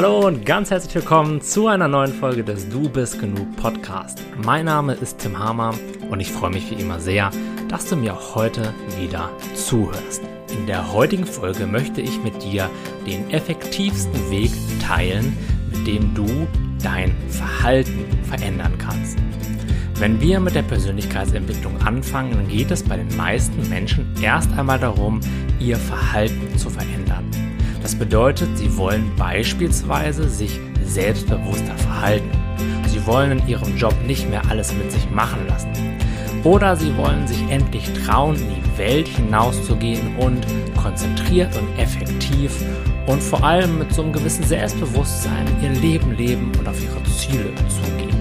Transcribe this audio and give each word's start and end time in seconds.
Hallo 0.00 0.28
und 0.28 0.46
ganz 0.46 0.70
herzlich 0.70 0.94
willkommen 0.94 1.40
zu 1.40 1.66
einer 1.66 1.88
neuen 1.88 2.12
Folge 2.12 2.44
des 2.44 2.68
Du 2.68 2.88
bist 2.88 3.18
genug 3.18 3.56
Podcast. 3.56 4.22
Mein 4.44 4.66
Name 4.66 4.94
ist 4.94 5.18
Tim 5.18 5.36
Hamer 5.36 5.74
und 6.08 6.20
ich 6.20 6.30
freue 6.30 6.52
mich 6.52 6.70
wie 6.70 6.80
immer 6.80 7.00
sehr, 7.00 7.32
dass 7.66 7.86
du 7.86 7.96
mir 7.96 8.14
auch 8.14 8.36
heute 8.36 8.72
wieder 9.00 9.28
zuhörst. 9.56 10.22
In 10.56 10.68
der 10.68 10.92
heutigen 10.92 11.26
Folge 11.26 11.66
möchte 11.66 12.00
ich 12.00 12.22
mit 12.22 12.40
dir 12.44 12.70
den 13.08 13.28
effektivsten 13.30 14.30
Weg 14.30 14.52
teilen, 14.80 15.36
mit 15.72 15.84
dem 15.88 16.14
du 16.14 16.46
dein 16.80 17.16
Verhalten 17.28 18.06
verändern 18.22 18.78
kannst. 18.78 19.18
Wenn 19.96 20.20
wir 20.20 20.38
mit 20.38 20.54
der 20.54 20.62
Persönlichkeitsentwicklung 20.62 21.76
anfangen, 21.82 22.34
dann 22.34 22.46
geht 22.46 22.70
es 22.70 22.84
bei 22.84 22.98
den 22.98 23.16
meisten 23.16 23.68
Menschen 23.68 24.14
erst 24.22 24.52
einmal 24.56 24.78
darum, 24.78 25.18
ihr 25.58 25.76
Verhalten 25.76 26.56
zu 26.56 26.70
verändern. 26.70 27.27
Das 27.88 27.98
bedeutet, 27.98 28.50
sie 28.58 28.76
wollen 28.76 29.10
beispielsweise 29.16 30.28
sich 30.28 30.60
selbstbewusster 30.84 31.74
verhalten. 31.78 32.30
Sie 32.86 33.06
wollen 33.06 33.38
in 33.38 33.48
ihrem 33.48 33.78
Job 33.78 33.94
nicht 34.06 34.28
mehr 34.28 34.42
alles 34.50 34.74
mit 34.74 34.92
sich 34.92 35.10
machen 35.10 35.38
lassen. 35.48 35.72
Oder 36.44 36.76
sie 36.76 36.94
wollen 36.98 37.26
sich 37.26 37.40
endlich 37.48 37.90
trauen, 38.04 38.36
in 38.36 38.56
die 38.56 38.78
Welt 38.78 39.08
hinauszugehen 39.08 40.18
und 40.18 40.46
konzentriert 40.76 41.56
und 41.56 41.78
effektiv 41.78 42.54
und 43.06 43.22
vor 43.22 43.42
allem 43.42 43.78
mit 43.78 43.90
so 43.94 44.02
einem 44.02 44.12
gewissen 44.12 44.44
Selbstbewusstsein 44.44 45.46
ihr 45.62 45.70
Leben 45.80 46.12
leben 46.12 46.52
und 46.58 46.68
auf 46.68 46.76
ihre 46.82 47.02
Ziele 47.04 47.54
zugehen 47.68 48.18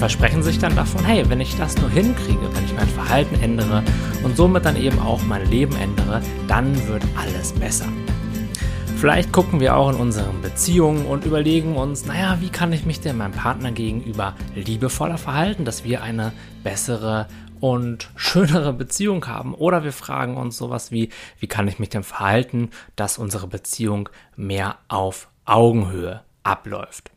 versprechen 0.00 0.42
sich 0.42 0.58
dann 0.58 0.74
davon, 0.74 1.04
hey, 1.04 1.28
wenn 1.28 1.42
ich 1.42 1.58
das 1.58 1.76
nur 1.76 1.90
hinkriege, 1.90 2.48
wenn 2.54 2.64
ich 2.64 2.72
mein 2.72 2.88
Verhalten 2.88 3.38
ändere 3.42 3.82
und 4.22 4.34
somit 4.34 4.64
dann 4.64 4.76
eben 4.76 4.98
auch 4.98 5.22
mein 5.24 5.44
Leben 5.50 5.76
ändere, 5.76 6.22
dann 6.48 6.74
wird 6.88 7.02
alles 7.14 7.52
besser. 7.52 7.84
Vielleicht 9.00 9.32
gucken 9.32 9.60
wir 9.60 9.78
auch 9.78 9.88
in 9.88 9.96
unseren 9.96 10.42
Beziehungen 10.42 11.06
und 11.06 11.24
überlegen 11.24 11.74
uns, 11.74 12.04
naja, 12.04 12.36
wie 12.40 12.50
kann 12.50 12.70
ich 12.74 12.84
mich 12.84 13.00
denn 13.00 13.16
meinem 13.16 13.32
Partner 13.32 13.72
gegenüber 13.72 14.34
liebevoller 14.54 15.16
verhalten, 15.16 15.64
dass 15.64 15.84
wir 15.84 16.02
eine 16.02 16.34
bessere 16.62 17.26
und 17.60 18.10
schönere 18.14 18.74
Beziehung 18.74 19.26
haben. 19.26 19.54
Oder 19.54 19.84
wir 19.84 19.94
fragen 19.94 20.36
uns 20.36 20.58
sowas 20.58 20.92
wie, 20.92 21.08
wie 21.38 21.46
kann 21.46 21.66
ich 21.66 21.78
mich 21.78 21.88
denn 21.88 22.02
verhalten, 22.02 22.68
dass 22.94 23.16
unsere 23.16 23.46
Beziehung 23.46 24.10
mehr 24.36 24.76
auf 24.88 25.28
Augenhöhe 25.46 26.20
abläuft. 26.42 27.10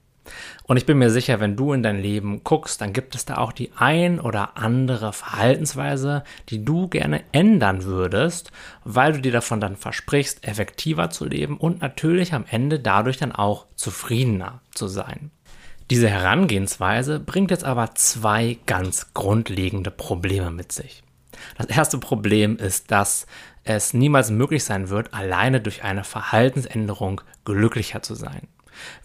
Und 0.65 0.77
ich 0.77 0.85
bin 0.85 0.97
mir 0.97 1.09
sicher, 1.09 1.39
wenn 1.39 1.55
du 1.55 1.73
in 1.73 1.83
dein 1.83 2.01
Leben 2.01 2.43
guckst, 2.43 2.79
dann 2.79 2.93
gibt 2.93 3.15
es 3.15 3.25
da 3.25 3.37
auch 3.37 3.51
die 3.51 3.71
ein 3.75 4.19
oder 4.19 4.57
andere 4.57 5.11
Verhaltensweise, 5.11 6.23
die 6.49 6.63
du 6.63 6.87
gerne 6.87 7.23
ändern 7.31 7.83
würdest, 7.83 8.51
weil 8.83 9.13
du 9.13 9.21
dir 9.21 9.31
davon 9.31 9.59
dann 9.59 9.75
versprichst, 9.75 10.47
effektiver 10.47 11.09
zu 11.09 11.25
leben 11.25 11.57
und 11.57 11.81
natürlich 11.81 12.33
am 12.33 12.45
Ende 12.49 12.79
dadurch 12.79 13.17
dann 13.17 13.33
auch 13.33 13.65
zufriedener 13.75 14.61
zu 14.73 14.87
sein. 14.87 15.31
Diese 15.89 16.09
Herangehensweise 16.09 17.19
bringt 17.19 17.51
jetzt 17.51 17.65
aber 17.65 17.93
zwei 17.95 18.57
ganz 18.65 19.13
grundlegende 19.13 19.91
Probleme 19.91 20.49
mit 20.49 20.71
sich. 20.71 21.03
Das 21.57 21.67
erste 21.67 21.97
Problem 21.97 22.57
ist, 22.57 22.89
dass 22.91 23.27
es 23.63 23.93
niemals 23.93 24.31
möglich 24.31 24.63
sein 24.63 24.89
wird, 24.89 25.13
alleine 25.13 25.61
durch 25.61 25.83
eine 25.83 26.03
Verhaltensänderung 26.03 27.21
glücklicher 27.45 28.01
zu 28.01 28.15
sein. 28.15 28.47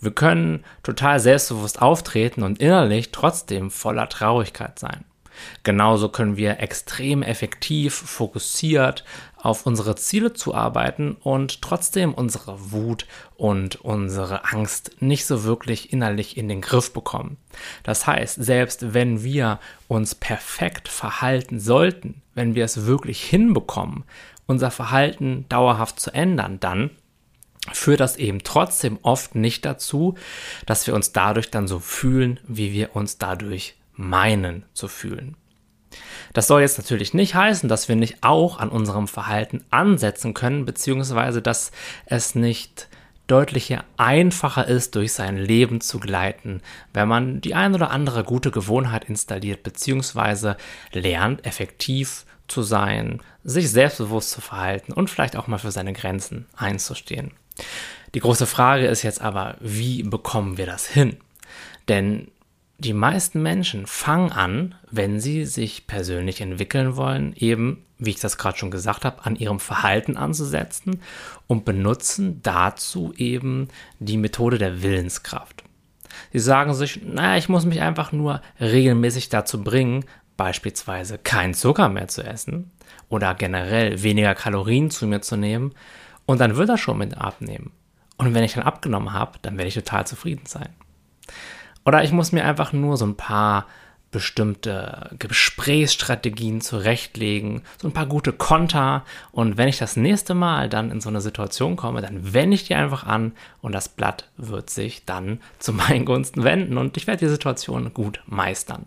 Wir 0.01 0.11
können 0.11 0.65
total 0.83 1.21
selbstbewusst 1.21 1.81
auftreten 1.81 2.43
und 2.43 2.61
innerlich 2.61 3.11
trotzdem 3.13 3.71
voller 3.71 4.09
Traurigkeit 4.09 4.79
sein. 4.79 5.05
Genauso 5.63 6.09
können 6.09 6.37
wir 6.37 6.61
extrem 6.61 7.23
effektiv, 7.23 7.95
fokussiert 7.95 9.05
auf 9.37 9.67
unsere 9.67 9.95
Ziele 9.95 10.33
zuarbeiten 10.33 11.17
und 11.21 11.63
trotzdem 11.63 12.13
unsere 12.13 12.73
Wut 12.73 13.07
und 13.37 13.77
unsere 13.77 14.53
Angst 14.53 14.97
nicht 15.01 15.27
so 15.27 15.45
wirklich 15.45 15.93
innerlich 15.93 16.37
in 16.37 16.49
den 16.49 16.61
Griff 16.61 16.93
bekommen. 16.93 17.37
Das 17.85 18.07
heißt, 18.07 18.43
selbst 18.43 18.95
wenn 18.95 19.23
wir 19.23 19.61
uns 19.87 20.15
perfekt 20.15 20.89
verhalten 20.89 21.61
sollten, 21.61 22.23
wenn 22.35 22.55
wir 22.55 22.65
es 22.65 22.87
wirklich 22.87 23.23
hinbekommen, 23.23 24.05
unser 24.47 24.71
Verhalten 24.71 25.45
dauerhaft 25.49 26.01
zu 26.01 26.13
ändern, 26.13 26.59
dann 26.59 26.91
führt 27.73 28.01
das 28.01 28.17
eben 28.17 28.43
trotzdem 28.45 28.99
oft 29.03 29.35
nicht 29.35 29.65
dazu, 29.65 30.15
dass 30.67 30.87
wir 30.87 30.95
uns 30.95 31.13
dadurch 31.13 31.51
dann 31.51 31.69
so 31.69 31.79
fühlen, 31.79 32.41
wie 32.47 32.73
wir 32.73 32.97
uns 32.97 33.19
dadurch 33.19 33.75
meinen 33.95 34.65
zu 34.75 34.89
fühlen. 34.89 35.37
Das 36.33 36.47
soll 36.47 36.61
jetzt 36.61 36.79
natürlich 36.79 37.15
nicht 37.15 37.35
heißen, 37.35 37.69
dass 37.69 37.89
wir 37.89 37.97
nicht 37.97 38.19
auch 38.23 38.59
an 38.59 38.69
unserem 38.69 39.09
Verhalten 39.09 39.65
ansetzen 39.71 40.35
können, 40.35 40.65
beziehungsweise 40.65 41.43
dass 41.43 41.73
es 42.07 42.35
nicht 42.35 42.89
deutlich 43.27 43.77
einfacher 43.97 44.67
ist, 44.67 44.95
durch 44.95 45.13
sein 45.13 45.37
Leben 45.37 45.81
zu 45.81 46.01
gleiten, 46.01 46.63
wenn 46.95 47.09
man 47.09 47.41
die 47.41 47.55
ein 47.55 47.75
oder 47.75 47.91
andere 47.91 48.25
gute 48.25 48.51
Gewohnheit 48.51 49.05
installiert, 49.05 49.63
beziehungsweise 49.63 50.57
lernt, 50.93 51.45
effektiv 51.47 52.25
zu 52.49 52.63
sein, 52.63 53.21
sich 53.45 53.71
selbstbewusst 53.71 54.31
zu 54.31 54.41
verhalten 54.41 54.93
und 54.93 55.11
vielleicht 55.11 55.37
auch 55.37 55.47
mal 55.47 55.59
für 55.59 55.71
seine 55.71 55.93
Grenzen 55.93 56.47
einzustehen. 56.57 57.33
Die 58.15 58.21
große 58.21 58.47
Frage 58.47 58.87
ist 58.87 59.03
jetzt 59.03 59.21
aber, 59.21 59.57
wie 59.61 60.03
bekommen 60.03 60.57
wir 60.57 60.67
das 60.67 60.87
hin? 60.87 61.17
Denn 61.89 62.29
die 62.79 62.93
meisten 62.93 63.43
Menschen 63.43 63.87
fangen 63.87 64.31
an, 64.31 64.75
wenn 64.91 65.21
sie 65.21 65.45
sich 65.45 65.87
persönlich 65.89 66.41
entwickeln 66.41 66.97
wollen, 66.97 67.35
eben, 67.37 67.85
wie 67.99 68.11
ich 68.11 68.21
das 68.21 68.39
gerade 68.39 68.57
schon 68.57 68.71
gesagt 68.71 69.05
habe, 69.05 69.25
an 69.25 69.35
ihrem 69.35 69.59
Verhalten 69.59 70.17
anzusetzen 70.17 71.03
und 71.49 71.65
benutzen 71.65 72.41
dazu 72.43 73.13
eben 73.17 73.69
die 73.99 74.17
Methode 74.17 74.59
der 74.59 74.83
Willenskraft. 74.83 75.65
Sie 76.33 76.39
sagen 76.39 76.73
sich, 76.73 77.03
naja, 77.03 77.37
ich 77.37 77.49
muss 77.49 77.65
mich 77.65 77.81
einfach 77.81 78.13
nur 78.13 78.43
regelmäßig 78.61 79.29
dazu 79.29 79.63
bringen, 79.65 80.05
beispielsweise 80.37 81.19
keinen 81.19 81.55
Zucker 81.55 81.89
mehr 81.89 82.09
zu 82.09 82.23
essen 82.23 82.71
oder 83.09 83.35
generell 83.35 84.03
weniger 84.05 84.37
Kalorien 84.37 84.91
zu 84.91 85.07
mir 85.07 85.21
zu 85.21 85.37
nehmen 85.37 85.75
und 86.29 86.43
dann 86.43 86.57
wird 86.57 86.69
er 86.69 86.77
schon 86.77 86.99
mit 86.99 87.17
abnehmen. 87.17 87.73
Und 88.19 88.35
wenn 88.35 88.45
ich 88.45 88.53
dann 88.53 88.63
abgenommen 88.63 89.15
habe, 89.15 89.39
dann 89.41 89.57
werde 89.57 89.69
ich 89.69 89.75
total 89.75 90.07
zufrieden 90.07 90.45
sein. 90.45 90.69
Oder 91.87 92.05
ich 92.05 92.13
muss 92.13 92.33
mir 92.33 92.45
einfach 92.45 92.75
nur 92.75 92.99
so 92.99 93.07
ein 93.07 93.17
paar 93.17 93.67
bestimmte 94.11 95.09
Gesprächsstrategien 95.19 96.61
zurechtlegen, 96.61 97.63
so 97.81 97.89
ein 97.89 97.95
paar 97.95 98.05
gute 98.05 98.35
Konter. 98.35 99.07
Und 99.33 99.57
wenn 99.57 99.69
ich 99.69 99.79
das 99.79 99.97
nächste 99.97 100.35
Mal 100.35 100.69
dann 100.69 100.91
in 100.91 101.01
so 101.01 101.09
eine 101.09 101.23
Situation 101.23 101.77
komme, 101.77 102.03
dann 102.03 102.35
wende 102.35 102.57
ich 102.57 102.65
die 102.65 102.75
einfach 102.75 103.05
an 103.05 103.33
und 103.63 103.73
das 103.73 103.89
Blatt 103.89 104.29
wird 104.37 104.69
sich 104.69 105.07
dann 105.07 105.41
zu 105.59 105.73
meinen 105.73 106.05
Gunsten 106.05 106.45
wenden 106.45 106.77
und 106.77 106.99
ich 106.99 107.07
werde 107.07 107.25
die 107.25 107.31
Situation 107.31 107.95
gut 107.95 108.23
meistern. 108.27 108.85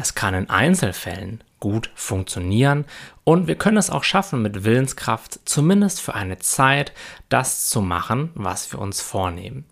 Das 0.00 0.14
kann 0.14 0.32
in 0.32 0.48
Einzelfällen 0.48 1.44
gut 1.58 1.90
funktionieren 1.94 2.86
und 3.22 3.48
wir 3.48 3.56
können 3.56 3.76
es 3.76 3.90
auch 3.90 4.02
schaffen, 4.02 4.40
mit 4.40 4.64
Willenskraft 4.64 5.40
zumindest 5.44 6.00
für 6.00 6.14
eine 6.14 6.38
Zeit 6.38 6.94
das 7.28 7.68
zu 7.68 7.82
machen, 7.82 8.30
was 8.34 8.72
wir 8.72 8.78
uns 8.78 9.02
vornehmen. 9.02 9.66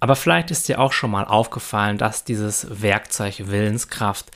Aber 0.00 0.16
vielleicht 0.16 0.50
ist 0.50 0.68
dir 0.68 0.80
auch 0.80 0.92
schon 0.92 1.10
mal 1.10 1.24
aufgefallen, 1.24 1.96
dass 1.96 2.24
dieses 2.24 2.82
Werkzeug 2.82 3.44
Willenskraft 3.46 4.32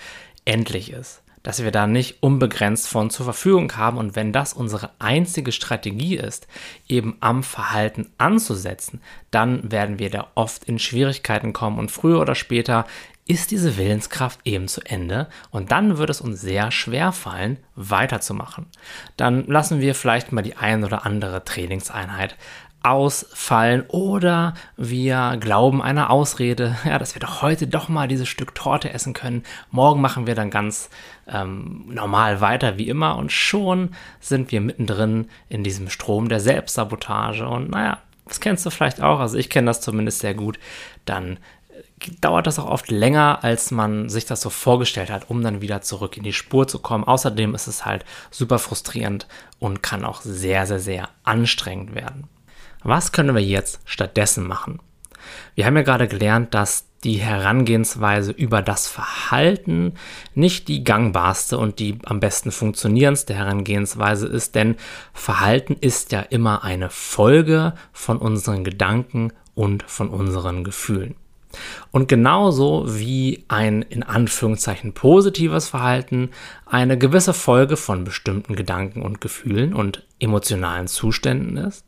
endlich 0.47 0.93
ist, 0.93 1.21
dass 1.43 1.63
wir 1.63 1.73
da 1.73 1.87
nicht 1.87 2.23
unbegrenzt 2.23 2.89
von 2.89 3.11
zur 3.11 3.27
Verfügung 3.27 3.77
haben 3.77 3.99
und 3.99 4.17
wenn 4.17 4.33
das 4.33 4.55
unsere 4.55 4.93
einzige 4.99 5.53
Strategie 5.53 6.17
ist, 6.17 6.49
eben 6.89 7.19
am 7.21 7.43
Verhalten 7.43 8.11
anzusetzen, 8.17 9.03
dann 9.31 9.71
werden 9.71 9.99
wir 9.99 10.09
da 10.09 10.29
oft 10.37 10.65
in 10.65 10.79
Schwierigkeiten 10.79 11.53
kommen 11.53 11.79
und 11.79 11.91
früher 11.91 12.19
oder 12.19 12.35
später 12.35 12.87
ist 13.29 13.51
diese 13.51 13.77
Willenskraft 13.77 14.41
eben 14.45 14.67
zu 14.69 14.81
Ende 14.81 15.29
und 15.51 15.71
dann 15.71 15.99
wird 15.99 16.11
es 16.11 16.21
uns 16.21 16.41
sehr 16.41 16.71
schwer 16.73 17.13
fallen, 17.13 17.59
weiterzumachen. 17.77 18.67
Dann 19.17 19.47
lassen 19.47 19.81
wir 19.81 19.95
vielleicht 19.95 20.33
mal 20.33 20.43
die 20.43 20.57
ein 20.57 20.83
oder 20.83 21.05
andere 21.07 21.45
Trainingseinheit 21.45 22.37
ausfallen 22.83 23.85
oder 23.89 24.55
wir 24.77 25.37
glauben 25.41 25.83
einer 25.83 26.11
Ausrede, 26.11 26.77
ja, 26.85 26.99
dass 26.99 27.15
wir 27.15 27.21
doch 27.21 27.43
heute 27.43 27.67
doch 27.67 27.89
mal 27.89 28.09
dieses 28.09 28.29
Stück 28.29 28.55
Torte 28.55 28.93
essen 28.93 29.13
können. 29.13 29.45
Morgen 29.71 30.01
machen 30.01 30.27
wir 30.27 30.35
dann 30.35 30.51
ganz 30.51 30.89
ähm, 31.27 31.85
normal 31.89 32.41
weiter 32.41 32.79
wie 32.79 32.89
immer 32.89 33.17
und 33.17 33.31
schon 33.31 33.91
sind 34.21 34.53
wir 34.53 34.63
mittendrin 34.63 35.29
in 35.51 35.65
diesem 35.65 35.91
Strom 35.91 36.31
der 36.31 36.41
Selbstsabotage 36.41 37.47
und 37.47 37.71
naja, 37.71 37.99
das 38.27 38.41
kennst 38.41 38.65
du 38.65 38.71
vielleicht 38.71 39.03
auch, 39.03 39.21
also 39.21 39.37
ich 39.37 39.51
kenne 39.51 39.67
das 39.67 39.81
zumindest 39.81 40.21
sehr 40.21 40.35
gut, 40.35 40.59
dann 41.05 41.39
dauert 42.21 42.47
das 42.47 42.59
auch 42.59 42.67
oft 42.67 42.91
länger, 42.91 43.43
als 43.43 43.71
man 43.71 44.09
sich 44.09 44.27
das 44.27 44.41
so 44.41 44.51
vorgestellt 44.51 45.11
hat, 45.11 45.31
um 45.31 45.43
dann 45.43 45.61
wieder 45.61 45.81
zurück 45.81 46.17
in 46.17 46.23
die 46.23 46.33
Spur 46.33 46.69
zu 46.69 46.79
kommen. 46.79 47.05
Außerdem 47.05 47.55
ist 47.55 47.67
es 47.67 47.85
halt 47.85 48.05
super 48.31 48.59
frustrierend 48.59 49.27
und 49.59 49.83
kann 49.83 50.05
auch 50.05 50.21
sehr, 50.23 50.67
sehr, 50.67 50.81
sehr 50.81 51.09
anstrengend 51.25 51.95
werden. 51.95 52.29
Was 52.83 53.13
können 53.13 53.35
wir 53.35 53.43
jetzt 53.43 53.81
stattdessen 53.85 54.47
machen? 54.47 54.81
Wir 55.55 55.67
haben 55.67 55.77
ja 55.77 55.83
gerade 55.83 56.09
gelernt, 56.09 56.55
dass 56.55 56.85
die 57.05 57.19
Herangehensweise 57.19 58.33
über 58.33 58.61
das 58.63 58.89
Verhalten 58.89 59.95
nicht 60.35 60.69
die 60.69 60.83
gangbarste 60.83 61.59
und 61.59 61.79
die 61.79 61.99
am 62.05 62.19
besten 62.19 62.51
funktionierendste 62.51 63.35
Herangehensweise 63.35 64.27
ist, 64.27 64.55
denn 64.55 64.77
Verhalten 65.13 65.77
ist 65.81 66.13
ja 66.13 66.21
immer 66.21 66.65
eine 66.65 66.91
Folge 66.91 67.75
von 67.93 68.19
unseren 68.19 68.65
Gedanken 68.65 69.33
und 69.55 69.85
von 69.85 70.09
unseren 70.09 70.65
Gefühlen. 70.65 71.15
Und 71.91 72.09
genauso 72.09 72.85
wie 72.87 73.45
ein 73.49 73.83
in 73.83 74.03
Anführungszeichen 74.03 74.93
positives 74.93 75.69
Verhalten 75.69 76.31
eine 76.67 76.99
gewisse 76.99 77.35
Folge 77.35 77.77
von 77.77 78.05
bestimmten 78.05 78.57
Gedanken 78.57 79.03
und 79.03 79.21
Gefühlen 79.21 79.75
und 79.75 80.05
emotionalen 80.19 80.87
Zuständen 80.87 81.57
ist, 81.57 81.85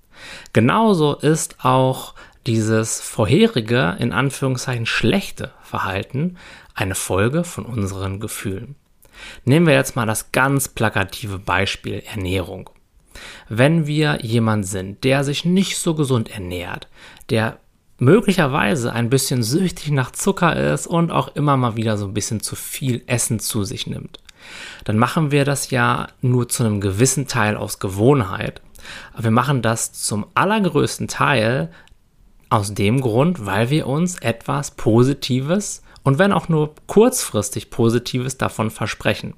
genauso 0.53 1.15
ist 1.17 1.65
auch 1.65 2.15
dieses 2.47 3.01
vorherige 3.01 3.97
in 3.99 4.13
Anführungszeichen 4.13 4.87
schlechte 4.87 5.53
Verhalten 5.63 6.37
eine 6.75 6.95
Folge 6.95 7.45
von 7.45 7.65
unseren 7.65 8.21
Gefühlen. 8.21 8.77
Nehmen 9.45 9.67
wir 9.67 9.75
jetzt 9.75 9.97
mal 9.97 10.07
das 10.07 10.33
ganz 10.33 10.69
plakative 10.69 11.39
Beispiel 11.39 12.03
Ernährung. 12.11 12.71
Wenn 13.49 13.87
wir 13.87 14.19
jemand 14.23 14.67
sind, 14.67 15.05
der 15.05 15.25
sich 15.25 15.45
nicht 15.45 15.77
so 15.77 15.95
gesund 15.95 16.31
ernährt, 16.31 16.89
der 17.29 17.59
möglicherweise 18.01 18.93
ein 18.93 19.11
bisschen 19.11 19.43
süchtig 19.43 19.91
nach 19.93 20.11
Zucker 20.11 20.57
ist 20.57 20.87
und 20.87 21.11
auch 21.13 21.37
immer 21.37 21.57
mal 21.57 21.77
wieder 21.77 21.97
so 21.97 22.07
ein 22.07 22.15
bisschen 22.15 22.41
zu 22.41 22.57
viel 22.57 23.03
Essen 23.07 23.39
zu 23.39 23.63
sich 23.65 23.87
nimmt, 23.87 24.19
dann 24.85 24.99
machen 24.99 25.31
wir 25.31 25.45
das 25.45 25.71
ja 25.71 26.09
nur 26.23 26.49
zu 26.49 26.65
einem 26.65 26.81
gewissen 26.81 27.29
Teil 27.29 27.57
aus 27.57 27.79
Gewohnheit. 27.79 28.63
Aber 29.13 29.25
wir 29.25 29.31
machen 29.31 29.63
das 29.63 29.93
zum 29.93 30.27
allergrößten 30.35 31.09
Teil 31.09 31.71
aus 32.49 32.75
dem 32.75 33.01
Grund, 33.01 33.45
weil 33.47 33.71
wir 33.71 33.87
uns 33.87 34.19
etwas 34.19 34.73
Positives 34.73 35.83
und 36.03 36.19
wenn 36.19 36.33
auch 36.33 36.49
nur 36.49 36.75
kurzfristig 36.87 37.71
Positives 37.71 38.39
davon 38.39 38.71
versprechen. 38.71 39.35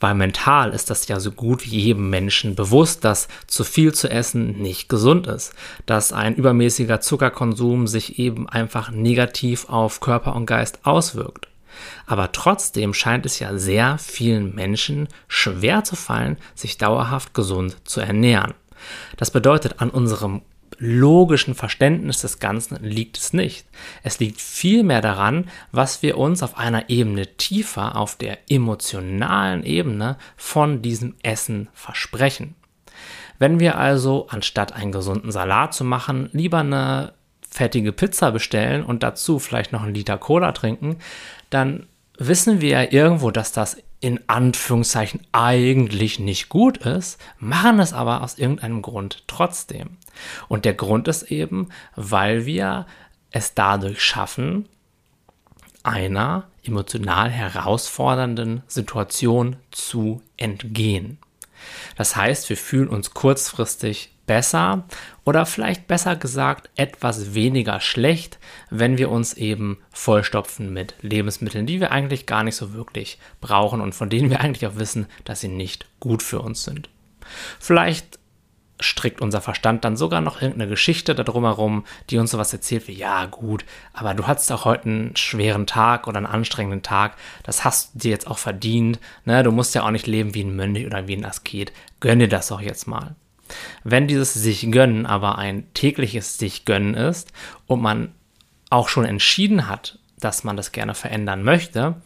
Weil 0.00 0.14
mental 0.14 0.72
ist 0.72 0.90
das 0.90 1.08
ja 1.08 1.20
so 1.20 1.32
gut 1.32 1.64
wie 1.64 1.80
jedem 1.80 2.10
Menschen 2.10 2.54
bewusst, 2.54 3.04
dass 3.04 3.28
zu 3.46 3.64
viel 3.64 3.92
zu 3.94 4.10
essen 4.10 4.58
nicht 4.60 4.88
gesund 4.88 5.26
ist, 5.26 5.54
dass 5.86 6.12
ein 6.12 6.34
übermäßiger 6.34 7.00
Zuckerkonsum 7.00 7.86
sich 7.86 8.18
eben 8.18 8.48
einfach 8.48 8.90
negativ 8.90 9.68
auf 9.68 10.00
Körper 10.00 10.34
und 10.36 10.46
Geist 10.46 10.80
auswirkt. 10.84 11.48
Aber 12.06 12.32
trotzdem 12.32 12.94
scheint 12.94 13.26
es 13.26 13.38
ja 13.38 13.56
sehr 13.56 13.98
vielen 13.98 14.54
Menschen 14.54 15.08
schwer 15.28 15.84
zu 15.84 15.96
fallen, 15.96 16.36
sich 16.54 16.78
dauerhaft 16.78 17.34
gesund 17.34 17.76
zu 17.84 18.00
ernähren. 18.00 18.54
Das 19.16 19.30
bedeutet, 19.30 19.80
an 19.80 19.90
unserem 19.90 20.42
logischen 20.84 21.54
Verständnis 21.54 22.22
des 22.22 22.40
Ganzen 22.40 22.76
liegt 22.82 23.16
es 23.16 23.32
nicht. 23.32 23.66
Es 24.02 24.18
liegt 24.18 24.40
vielmehr 24.40 25.00
daran, 25.00 25.48
was 25.70 26.02
wir 26.02 26.18
uns 26.18 26.42
auf 26.42 26.58
einer 26.58 26.90
Ebene 26.90 27.36
tiefer, 27.36 27.96
auf 27.96 28.16
der 28.16 28.38
emotionalen 28.50 29.62
Ebene 29.62 30.18
von 30.36 30.82
diesem 30.82 31.14
Essen 31.22 31.68
versprechen. 31.72 32.56
Wenn 33.38 33.60
wir 33.60 33.78
also 33.78 34.26
anstatt 34.28 34.72
einen 34.72 34.90
gesunden 34.90 35.30
Salat 35.30 35.72
zu 35.72 35.84
machen, 35.84 36.28
lieber 36.32 36.58
eine 36.58 37.12
fettige 37.48 37.92
Pizza 37.92 38.32
bestellen 38.32 38.82
und 38.84 39.04
dazu 39.04 39.38
vielleicht 39.38 39.72
noch 39.72 39.84
einen 39.84 39.94
Liter 39.94 40.18
Cola 40.18 40.50
trinken, 40.50 40.96
dann 41.48 41.86
wissen 42.18 42.60
wir 42.60 42.70
ja 42.70 42.90
irgendwo, 42.90 43.30
dass 43.30 43.52
das 43.52 43.76
in 44.00 44.18
Anführungszeichen 44.26 45.20
eigentlich 45.30 46.18
nicht 46.18 46.48
gut 46.48 46.78
ist, 46.78 47.20
machen 47.38 47.78
es 47.78 47.92
aber 47.92 48.22
aus 48.22 48.36
irgendeinem 48.36 48.82
Grund 48.82 49.22
trotzdem. 49.28 49.98
Und 50.48 50.64
der 50.64 50.74
Grund 50.74 51.08
ist 51.08 51.24
eben, 51.24 51.68
weil 51.96 52.46
wir 52.46 52.86
es 53.30 53.54
dadurch 53.54 54.02
schaffen, 54.02 54.68
einer 55.82 56.48
emotional 56.62 57.30
herausfordernden 57.30 58.62
Situation 58.68 59.56
zu 59.70 60.22
entgehen. 60.36 61.18
Das 61.96 62.16
heißt, 62.16 62.48
wir 62.48 62.56
fühlen 62.56 62.88
uns 62.88 63.14
kurzfristig 63.14 64.12
besser 64.26 64.84
oder 65.24 65.46
vielleicht 65.46 65.88
besser 65.88 66.16
gesagt 66.16 66.70
etwas 66.76 67.34
weniger 67.34 67.80
schlecht, 67.80 68.38
wenn 68.70 68.98
wir 68.98 69.10
uns 69.10 69.34
eben 69.34 69.78
vollstopfen 69.90 70.72
mit 70.72 70.94
Lebensmitteln, 71.02 71.66
die 71.66 71.80
wir 71.80 71.90
eigentlich 71.90 72.26
gar 72.26 72.44
nicht 72.44 72.56
so 72.56 72.72
wirklich 72.72 73.18
brauchen 73.40 73.80
und 73.80 73.94
von 73.94 74.10
denen 74.10 74.30
wir 74.30 74.40
eigentlich 74.42 74.66
auch 74.66 74.76
wissen, 74.76 75.06
dass 75.24 75.40
sie 75.40 75.48
nicht 75.48 75.86
gut 76.00 76.22
für 76.22 76.40
uns 76.40 76.64
sind. 76.64 76.88
Vielleicht 77.58 78.18
strickt 78.82 79.20
unser 79.20 79.40
Verstand 79.40 79.84
dann 79.84 79.96
sogar 79.96 80.20
noch 80.20 80.40
irgendeine 80.40 80.70
Geschichte 80.70 81.14
darum 81.14 81.44
herum, 81.44 81.84
die 82.10 82.18
uns 82.18 82.30
sowas 82.30 82.52
erzählt 82.52 82.88
wie, 82.88 82.92
ja 82.92 83.26
gut, 83.26 83.64
aber 83.92 84.14
du 84.14 84.26
hattest 84.26 84.50
auch 84.52 84.64
heute 84.64 84.84
einen 84.84 85.16
schweren 85.16 85.66
Tag 85.66 86.06
oder 86.06 86.18
einen 86.18 86.26
anstrengenden 86.26 86.82
Tag, 86.82 87.16
das 87.42 87.64
hast 87.64 87.94
du 87.94 88.00
dir 88.00 88.10
jetzt 88.10 88.26
auch 88.26 88.38
verdient, 88.38 88.98
ne? 89.24 89.42
du 89.42 89.52
musst 89.52 89.74
ja 89.74 89.82
auch 89.82 89.90
nicht 89.90 90.06
leben 90.06 90.34
wie 90.34 90.44
ein 90.44 90.56
Mönch 90.56 90.86
oder 90.86 91.06
wie 91.08 91.16
ein 91.16 91.24
Asket, 91.24 91.72
gönn 92.00 92.18
dir 92.18 92.28
das 92.28 92.48
doch 92.48 92.60
jetzt 92.60 92.86
mal. 92.86 93.14
Wenn 93.84 94.06
dieses 94.06 94.34
sich 94.34 94.70
gönnen 94.70 95.06
aber 95.06 95.38
ein 95.38 95.72
tägliches 95.74 96.38
sich 96.38 96.64
gönnen 96.64 96.94
ist 96.94 97.32
und 97.66 97.82
man 97.82 98.12
auch 98.70 98.88
schon 98.88 99.04
entschieden 99.04 99.68
hat, 99.68 99.98
dass 100.18 100.44
man 100.44 100.56
das 100.56 100.72
gerne 100.72 100.94
verändern 100.94 101.42
möchte, 101.42 101.96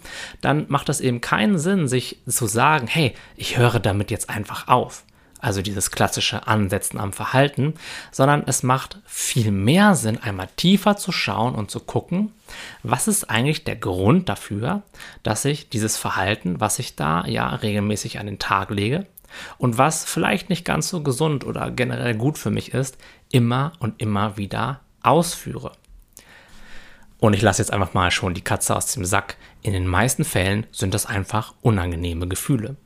dann 0.40 0.66
macht 0.68 0.88
es 0.88 1.00
eben 1.00 1.20
keinen 1.20 1.58
Sinn, 1.58 1.86
sich 1.86 2.18
zu 2.26 2.46
sagen, 2.46 2.86
hey, 2.86 3.14
ich 3.36 3.58
höre 3.58 3.78
damit 3.78 4.10
jetzt 4.10 4.30
einfach 4.30 4.68
auf. 4.68 5.04
Also 5.40 5.62
dieses 5.62 5.90
klassische 5.90 6.46
Ansetzen 6.46 6.98
am 6.98 7.12
Verhalten, 7.12 7.74
sondern 8.10 8.42
es 8.46 8.62
macht 8.62 8.98
viel 9.04 9.50
mehr 9.50 9.94
Sinn, 9.94 10.18
einmal 10.18 10.48
tiefer 10.56 10.96
zu 10.96 11.12
schauen 11.12 11.54
und 11.54 11.70
zu 11.70 11.80
gucken, 11.80 12.32
was 12.82 13.06
ist 13.06 13.28
eigentlich 13.28 13.64
der 13.64 13.76
Grund 13.76 14.28
dafür, 14.28 14.82
dass 15.22 15.44
ich 15.44 15.68
dieses 15.68 15.98
Verhalten, 15.98 16.60
was 16.60 16.78
ich 16.78 16.96
da 16.96 17.26
ja 17.26 17.48
regelmäßig 17.48 18.18
an 18.18 18.26
den 18.26 18.38
Tag 18.38 18.70
lege, 18.70 19.06
und 19.58 19.78
was 19.78 20.04
vielleicht 20.04 20.50
nicht 20.50 20.64
ganz 20.64 20.88
so 20.88 21.02
gesund 21.02 21.44
oder 21.44 21.70
generell 21.70 22.14
gut 22.14 22.38
für 22.38 22.50
mich 22.50 22.72
ist, 22.74 22.96
immer 23.30 23.72
und 23.78 24.00
immer 24.00 24.36
wieder 24.36 24.80
ausführe. 25.02 25.72
Und 27.18 27.32
ich 27.32 27.42
lasse 27.42 27.62
jetzt 27.62 27.72
einfach 27.72 27.94
mal 27.94 28.10
schon 28.10 28.34
die 28.34 28.42
Katze 28.42 28.76
aus 28.76 28.92
dem 28.92 29.04
Sack. 29.04 29.36
In 29.62 29.72
den 29.72 29.86
meisten 29.86 30.24
Fällen 30.24 30.66
sind 30.70 30.92
das 30.92 31.06
einfach 31.06 31.54
unangenehme 31.62 32.28
Gefühle. 32.28 32.76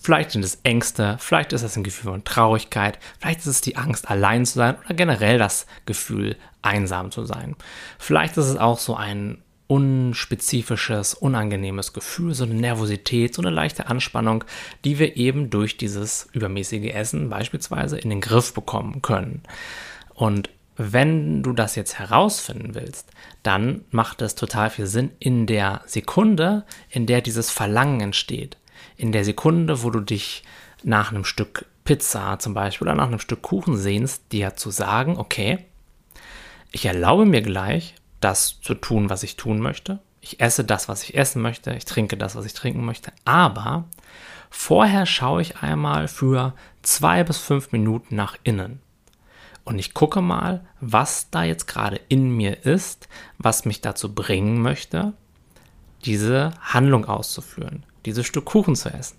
Vielleicht 0.00 0.32
sind 0.32 0.44
es 0.44 0.58
Ängste, 0.62 1.16
vielleicht 1.20 1.52
ist 1.52 1.62
es 1.62 1.76
ein 1.76 1.84
Gefühl 1.84 2.10
von 2.12 2.24
Traurigkeit, 2.24 2.98
vielleicht 3.18 3.40
ist 3.40 3.46
es 3.46 3.60
die 3.60 3.76
Angst, 3.76 4.10
allein 4.10 4.46
zu 4.46 4.54
sein 4.54 4.76
oder 4.84 4.94
generell 4.94 5.38
das 5.38 5.66
Gefühl, 5.86 6.36
einsam 6.62 7.10
zu 7.10 7.24
sein. 7.24 7.56
Vielleicht 7.98 8.36
ist 8.36 8.46
es 8.46 8.56
auch 8.56 8.78
so 8.78 8.94
ein 8.94 9.42
unspezifisches, 9.68 11.14
unangenehmes 11.14 11.92
Gefühl, 11.92 12.34
so 12.34 12.44
eine 12.44 12.54
Nervosität, 12.54 13.34
so 13.34 13.42
eine 13.42 13.50
leichte 13.50 13.86
Anspannung, 13.86 14.44
die 14.84 14.98
wir 14.98 15.16
eben 15.16 15.50
durch 15.50 15.76
dieses 15.76 16.28
übermäßige 16.32 16.92
Essen 16.94 17.28
beispielsweise 17.28 17.98
in 17.98 18.08
den 18.08 18.22
Griff 18.22 18.54
bekommen 18.54 19.02
können. 19.02 19.42
Und 20.14 20.48
wenn 20.78 21.42
du 21.42 21.52
das 21.52 21.74
jetzt 21.74 21.98
herausfinden 21.98 22.74
willst, 22.74 23.10
dann 23.42 23.84
macht 23.90 24.22
es 24.22 24.36
total 24.36 24.70
viel 24.70 24.86
Sinn 24.86 25.10
in 25.18 25.46
der 25.46 25.82
Sekunde, 25.86 26.64
in 26.88 27.06
der 27.06 27.20
dieses 27.20 27.50
Verlangen 27.50 28.00
entsteht, 28.00 28.56
in 28.98 29.12
der 29.12 29.24
Sekunde, 29.24 29.82
wo 29.82 29.90
du 29.90 30.00
dich 30.00 30.42
nach 30.82 31.10
einem 31.10 31.24
Stück 31.24 31.64
Pizza 31.84 32.38
zum 32.38 32.52
Beispiel 32.52 32.86
oder 32.86 32.96
nach 32.96 33.06
einem 33.06 33.20
Stück 33.20 33.40
Kuchen 33.40 33.78
sehnst, 33.78 34.30
dir 34.32 34.56
zu 34.56 34.70
sagen, 34.70 35.16
okay, 35.16 35.64
ich 36.70 36.84
erlaube 36.84 37.24
mir 37.24 37.40
gleich, 37.40 37.94
das 38.20 38.60
zu 38.60 38.74
tun, 38.74 39.08
was 39.08 39.22
ich 39.22 39.36
tun 39.36 39.60
möchte. 39.60 40.00
Ich 40.20 40.40
esse 40.40 40.64
das, 40.64 40.88
was 40.88 41.02
ich 41.02 41.16
essen 41.16 41.40
möchte. 41.40 41.72
Ich 41.72 41.86
trinke 41.86 42.16
das, 42.16 42.34
was 42.34 42.44
ich 42.44 42.52
trinken 42.52 42.84
möchte. 42.84 43.12
Aber 43.24 43.84
vorher 44.50 45.06
schaue 45.06 45.40
ich 45.40 45.62
einmal 45.62 46.08
für 46.08 46.52
zwei 46.82 47.24
bis 47.24 47.38
fünf 47.38 47.72
Minuten 47.72 48.16
nach 48.16 48.36
innen. 48.42 48.80
Und 49.64 49.78
ich 49.78 49.94
gucke 49.94 50.20
mal, 50.20 50.66
was 50.80 51.30
da 51.30 51.44
jetzt 51.44 51.66
gerade 51.66 52.00
in 52.08 52.30
mir 52.30 52.64
ist, 52.64 53.08
was 53.38 53.64
mich 53.64 53.80
dazu 53.80 54.14
bringen 54.14 54.60
möchte, 54.60 55.12
diese 56.04 56.52
Handlung 56.60 57.04
auszuführen, 57.04 57.84
dieses 58.08 58.26
Stück 58.26 58.46
Kuchen 58.46 58.74
zu 58.74 58.88
essen. 58.88 59.16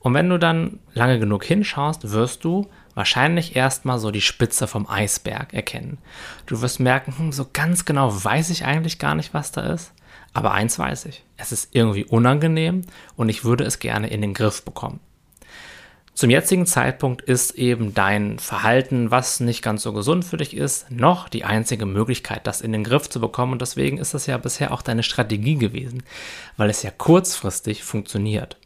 Und 0.00 0.14
wenn 0.14 0.28
du 0.28 0.38
dann 0.38 0.78
lange 0.94 1.18
genug 1.18 1.44
hinschaust, 1.44 2.10
wirst 2.10 2.44
du 2.44 2.68
wahrscheinlich 2.94 3.56
erstmal 3.56 3.98
so 3.98 4.10
die 4.10 4.20
Spitze 4.20 4.66
vom 4.66 4.88
Eisberg 4.88 5.52
erkennen. 5.52 5.98
Du 6.46 6.60
wirst 6.62 6.80
merken, 6.80 7.14
hm, 7.16 7.32
so 7.32 7.46
ganz 7.52 7.84
genau 7.84 8.12
weiß 8.12 8.50
ich 8.50 8.64
eigentlich 8.64 8.98
gar 8.98 9.14
nicht, 9.14 9.34
was 9.34 9.52
da 9.52 9.60
ist. 9.72 9.92
Aber 10.32 10.52
eins 10.52 10.78
weiß 10.78 11.06
ich, 11.06 11.24
es 11.36 11.52
ist 11.52 11.74
irgendwie 11.74 12.04
unangenehm 12.04 12.82
und 13.16 13.28
ich 13.28 13.44
würde 13.44 13.64
es 13.64 13.78
gerne 13.78 14.08
in 14.08 14.20
den 14.20 14.34
Griff 14.34 14.64
bekommen. 14.64 15.00
Zum 16.20 16.28
jetzigen 16.28 16.66
Zeitpunkt 16.66 17.22
ist 17.22 17.52
eben 17.52 17.94
dein 17.94 18.38
Verhalten, 18.38 19.10
was 19.10 19.40
nicht 19.40 19.62
ganz 19.62 19.82
so 19.82 19.94
gesund 19.94 20.22
für 20.22 20.36
dich 20.36 20.54
ist, 20.54 20.90
noch 20.90 21.30
die 21.30 21.44
einzige 21.44 21.86
Möglichkeit, 21.86 22.46
das 22.46 22.60
in 22.60 22.72
den 22.72 22.84
Griff 22.84 23.08
zu 23.08 23.22
bekommen. 23.22 23.52
Und 23.52 23.62
deswegen 23.62 23.96
ist 23.96 24.12
das 24.12 24.26
ja 24.26 24.36
bisher 24.36 24.74
auch 24.74 24.82
deine 24.82 25.02
Strategie 25.02 25.56
gewesen, 25.56 26.02
weil 26.58 26.68
es 26.68 26.82
ja 26.82 26.90
kurzfristig 26.90 27.84
funktioniert. 27.84 28.58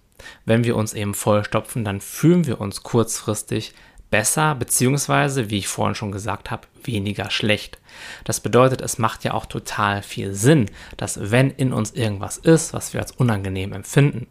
Wenn 0.44 0.64
wir 0.64 0.74
uns 0.74 0.94
eben 0.94 1.14
vollstopfen, 1.14 1.84
dann 1.84 2.00
fühlen 2.00 2.44
wir 2.44 2.60
uns 2.60 2.82
kurzfristig 2.82 3.72
besser, 4.10 4.56
beziehungsweise, 4.56 5.48
wie 5.48 5.58
ich 5.58 5.68
vorhin 5.68 5.94
schon 5.94 6.10
gesagt 6.10 6.50
habe, 6.50 6.66
weniger 6.82 7.30
schlecht. 7.30 7.78
Das 8.24 8.40
bedeutet, 8.40 8.80
es 8.80 8.98
macht 8.98 9.22
ja 9.22 9.32
auch 9.32 9.46
total 9.46 10.02
viel 10.02 10.34
Sinn, 10.34 10.66
dass 10.96 11.30
wenn 11.30 11.52
in 11.52 11.72
uns 11.72 11.92
irgendwas 11.92 12.36
ist, 12.36 12.72
was 12.72 12.94
wir 12.94 13.00
als 13.00 13.12
unangenehm 13.12 13.72
empfinden, 13.72 14.26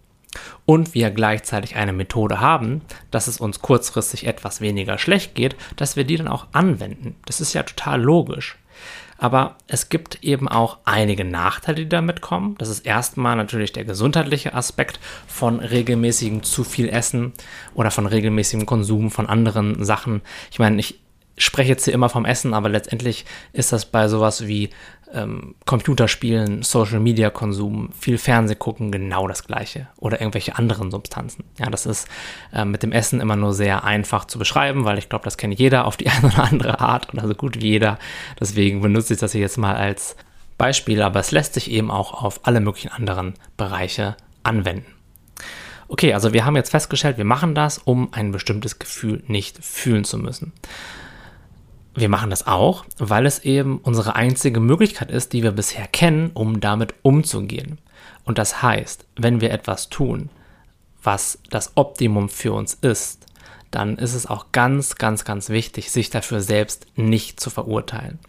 und 0.65 0.93
wir 0.93 1.11
gleichzeitig 1.11 1.75
eine 1.75 1.93
Methode 1.93 2.39
haben, 2.39 2.81
dass 3.11 3.27
es 3.27 3.39
uns 3.39 3.61
kurzfristig 3.61 4.27
etwas 4.27 4.61
weniger 4.61 4.97
schlecht 4.97 5.35
geht, 5.35 5.55
dass 5.75 5.95
wir 5.95 6.03
die 6.03 6.17
dann 6.17 6.27
auch 6.27 6.47
anwenden. 6.51 7.15
Das 7.25 7.41
ist 7.41 7.53
ja 7.53 7.63
total 7.63 8.01
logisch. 8.01 8.57
Aber 9.17 9.55
es 9.67 9.87
gibt 9.87 10.23
eben 10.23 10.49
auch 10.49 10.79
einige 10.83 11.23
Nachteile, 11.23 11.77
die 11.77 11.87
damit 11.89 12.19
kommen. 12.19 12.55
Das 12.57 12.67
ist 12.67 12.85
erstmal 12.85 13.37
natürlich 13.37 13.71
der 13.71 13.85
gesundheitliche 13.85 14.53
Aspekt 14.53 14.99
von 15.27 15.59
regelmäßigem 15.59 16.43
zu 16.43 16.63
viel 16.63 16.89
Essen 16.89 17.31
oder 17.73 17.89
von 17.89 18.05
regelmäßigem 18.05 18.65
Konsum 18.65 19.11
von 19.11 19.27
anderen 19.27 19.85
Sachen. 19.85 20.21
Ich 20.51 20.59
meine, 20.59 20.79
ich 20.79 20.99
spreche 21.37 21.69
jetzt 21.69 21.85
hier 21.85 21.93
immer 21.93 22.09
vom 22.09 22.25
Essen, 22.25 22.53
aber 22.53 22.69
letztendlich 22.69 23.25
ist 23.53 23.71
das 23.71 23.85
bei 23.85 24.07
sowas 24.07 24.47
wie 24.47 24.69
ähm, 25.13 25.55
Computerspielen, 25.65 26.63
Social 26.63 26.99
Media 26.99 27.29
Konsum, 27.29 27.91
viel 27.97 28.17
Fernseh 28.17 28.55
gucken 28.55 28.91
genau 28.91 29.27
das 29.27 29.45
gleiche 29.45 29.87
oder 29.97 30.19
irgendwelche 30.19 30.57
anderen 30.57 30.91
Substanzen. 30.91 31.43
Ja, 31.59 31.69
das 31.69 31.85
ist 31.85 32.07
äh, 32.51 32.65
mit 32.65 32.83
dem 32.83 32.91
Essen 32.91 33.21
immer 33.21 33.35
nur 33.35 33.53
sehr 33.53 33.83
einfach 33.83 34.25
zu 34.25 34.39
beschreiben, 34.39 34.85
weil 34.85 34.97
ich 34.97 35.09
glaube, 35.09 35.25
das 35.25 35.37
kennt 35.37 35.57
jeder 35.57 35.85
auf 35.85 35.97
die 35.97 36.07
eine 36.09 36.27
oder 36.27 36.43
andere 36.43 36.79
Art 36.79 37.13
oder 37.13 37.27
so 37.27 37.35
gut 37.35 37.61
wie 37.61 37.69
jeder. 37.69 37.99
Deswegen 38.39 38.81
benutze 38.81 39.13
ich 39.13 39.19
das 39.19 39.31
hier 39.31 39.41
jetzt 39.41 39.57
mal 39.57 39.75
als 39.75 40.15
Beispiel, 40.57 41.01
aber 41.01 41.19
es 41.19 41.31
lässt 41.31 41.53
sich 41.53 41.69
eben 41.71 41.91
auch 41.91 42.23
auf 42.23 42.41
alle 42.43 42.59
möglichen 42.59 42.89
anderen 42.89 43.33
Bereiche 43.57 44.15
anwenden. 44.43 44.85
Okay, 45.87 46.13
also 46.13 46.33
wir 46.33 46.45
haben 46.45 46.55
jetzt 46.55 46.71
festgestellt, 46.71 47.17
wir 47.17 47.25
machen 47.25 47.53
das, 47.53 47.77
um 47.77 48.13
ein 48.13 48.31
bestimmtes 48.31 48.79
Gefühl 48.79 49.23
nicht 49.27 49.63
fühlen 49.63 50.03
zu 50.05 50.17
müssen. 50.17 50.53
Wir 51.95 52.09
machen 52.09 52.31
das 52.31 52.47
auch, 52.47 52.85
weil 52.97 53.25
es 53.25 53.39
eben 53.39 53.77
unsere 53.79 54.15
einzige 54.15 54.59
Möglichkeit 54.59 55.11
ist, 55.11 55.33
die 55.33 55.43
wir 55.43 55.51
bisher 55.51 55.87
kennen, 55.87 56.31
um 56.33 56.59
damit 56.59 56.95
umzugehen. 57.03 57.77
Und 58.25 58.37
das 58.37 58.61
heißt, 58.63 59.05
wenn 59.15 59.41
wir 59.41 59.51
etwas 59.51 59.89
tun, 59.89 60.29
was 61.03 61.39
das 61.49 61.73
Optimum 61.75 62.29
für 62.29 62.53
uns 62.53 62.73
ist, 62.73 63.27
dann 63.69 63.97
ist 63.97 64.13
es 64.13 64.25
auch 64.25 64.47
ganz, 64.51 64.95
ganz, 64.95 65.25
ganz 65.25 65.49
wichtig, 65.49 65.91
sich 65.91 66.09
dafür 66.09 66.41
selbst 66.41 66.85
nicht 66.95 67.39
zu 67.39 67.49
verurteilen. 67.49 68.19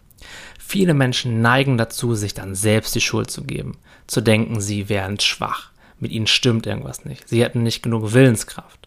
Viele 0.59 0.93
Menschen 0.93 1.41
neigen 1.41 1.77
dazu, 1.77 2.15
sich 2.15 2.33
dann 2.33 2.55
selbst 2.55 2.95
die 2.95 3.01
Schuld 3.01 3.29
zu 3.29 3.43
geben, 3.43 3.77
zu 4.07 4.21
denken, 4.21 4.59
sie 4.59 4.89
wären 4.89 5.19
schwach, 5.19 5.71
mit 5.99 6.11
ihnen 6.11 6.27
stimmt 6.27 6.65
irgendwas 6.65 7.05
nicht, 7.05 7.29
sie 7.29 7.43
hätten 7.43 7.63
nicht 7.63 7.83
genug 7.83 8.13
Willenskraft. 8.13 8.84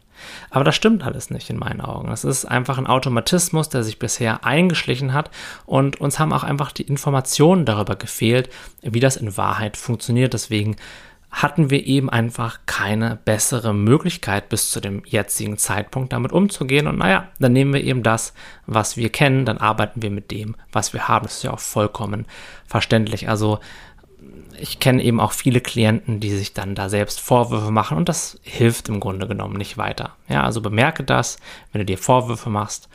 Aber 0.50 0.64
das 0.64 0.74
stimmt 0.74 1.04
alles 1.04 1.30
nicht 1.30 1.50
in 1.50 1.58
meinen 1.58 1.80
Augen. 1.80 2.08
Das 2.08 2.24
ist 2.24 2.44
einfach 2.44 2.78
ein 2.78 2.86
Automatismus, 2.86 3.68
der 3.68 3.82
sich 3.82 3.98
bisher 3.98 4.44
eingeschlichen 4.44 5.12
hat 5.12 5.30
und 5.66 6.00
uns 6.00 6.18
haben 6.18 6.32
auch 6.32 6.44
einfach 6.44 6.72
die 6.72 6.82
Informationen 6.82 7.64
darüber 7.64 7.96
gefehlt, 7.96 8.50
wie 8.82 9.00
das 9.00 9.16
in 9.16 9.36
Wahrheit 9.36 9.76
funktioniert. 9.76 10.34
Deswegen 10.34 10.76
hatten 11.30 11.70
wir 11.70 11.86
eben 11.86 12.08
einfach 12.08 12.60
keine 12.66 13.18
bessere 13.24 13.74
Möglichkeit 13.74 14.48
bis 14.48 14.70
zu 14.70 14.80
dem 14.80 15.02
jetzigen 15.04 15.58
Zeitpunkt 15.58 16.12
damit 16.12 16.32
umzugehen. 16.32 16.86
Und 16.86 16.98
naja, 16.98 17.28
dann 17.38 17.52
nehmen 17.52 17.74
wir 17.74 17.84
eben 17.84 18.02
das, 18.02 18.32
was 18.66 18.96
wir 18.96 19.10
kennen, 19.10 19.44
dann 19.44 19.58
arbeiten 19.58 20.00
wir 20.02 20.10
mit 20.10 20.30
dem, 20.30 20.56
was 20.72 20.94
wir 20.94 21.06
haben. 21.06 21.26
Das 21.26 21.36
ist 21.36 21.42
ja 21.42 21.52
auch 21.52 21.60
vollkommen 21.60 22.26
verständlich. 22.66 23.28
Also 23.28 23.60
ich 24.60 24.80
kenne 24.80 25.02
eben 25.02 25.20
auch 25.20 25.32
viele 25.32 25.60
Klienten, 25.60 26.20
die 26.20 26.30
sich 26.30 26.52
dann 26.52 26.74
da 26.74 26.88
selbst 26.88 27.20
Vorwürfe 27.20 27.70
machen 27.70 27.96
und 27.96 28.08
das 28.08 28.38
hilft 28.42 28.88
im 28.88 29.00
Grunde 29.00 29.28
genommen 29.28 29.56
nicht 29.56 29.78
weiter. 29.78 30.16
Ja, 30.28 30.42
also 30.42 30.60
bemerke 30.60 31.04
das, 31.04 31.38
wenn 31.72 31.80
du 31.80 31.84
dir 31.84 31.98
Vorwürfe 31.98 32.50
machst. 32.50 32.88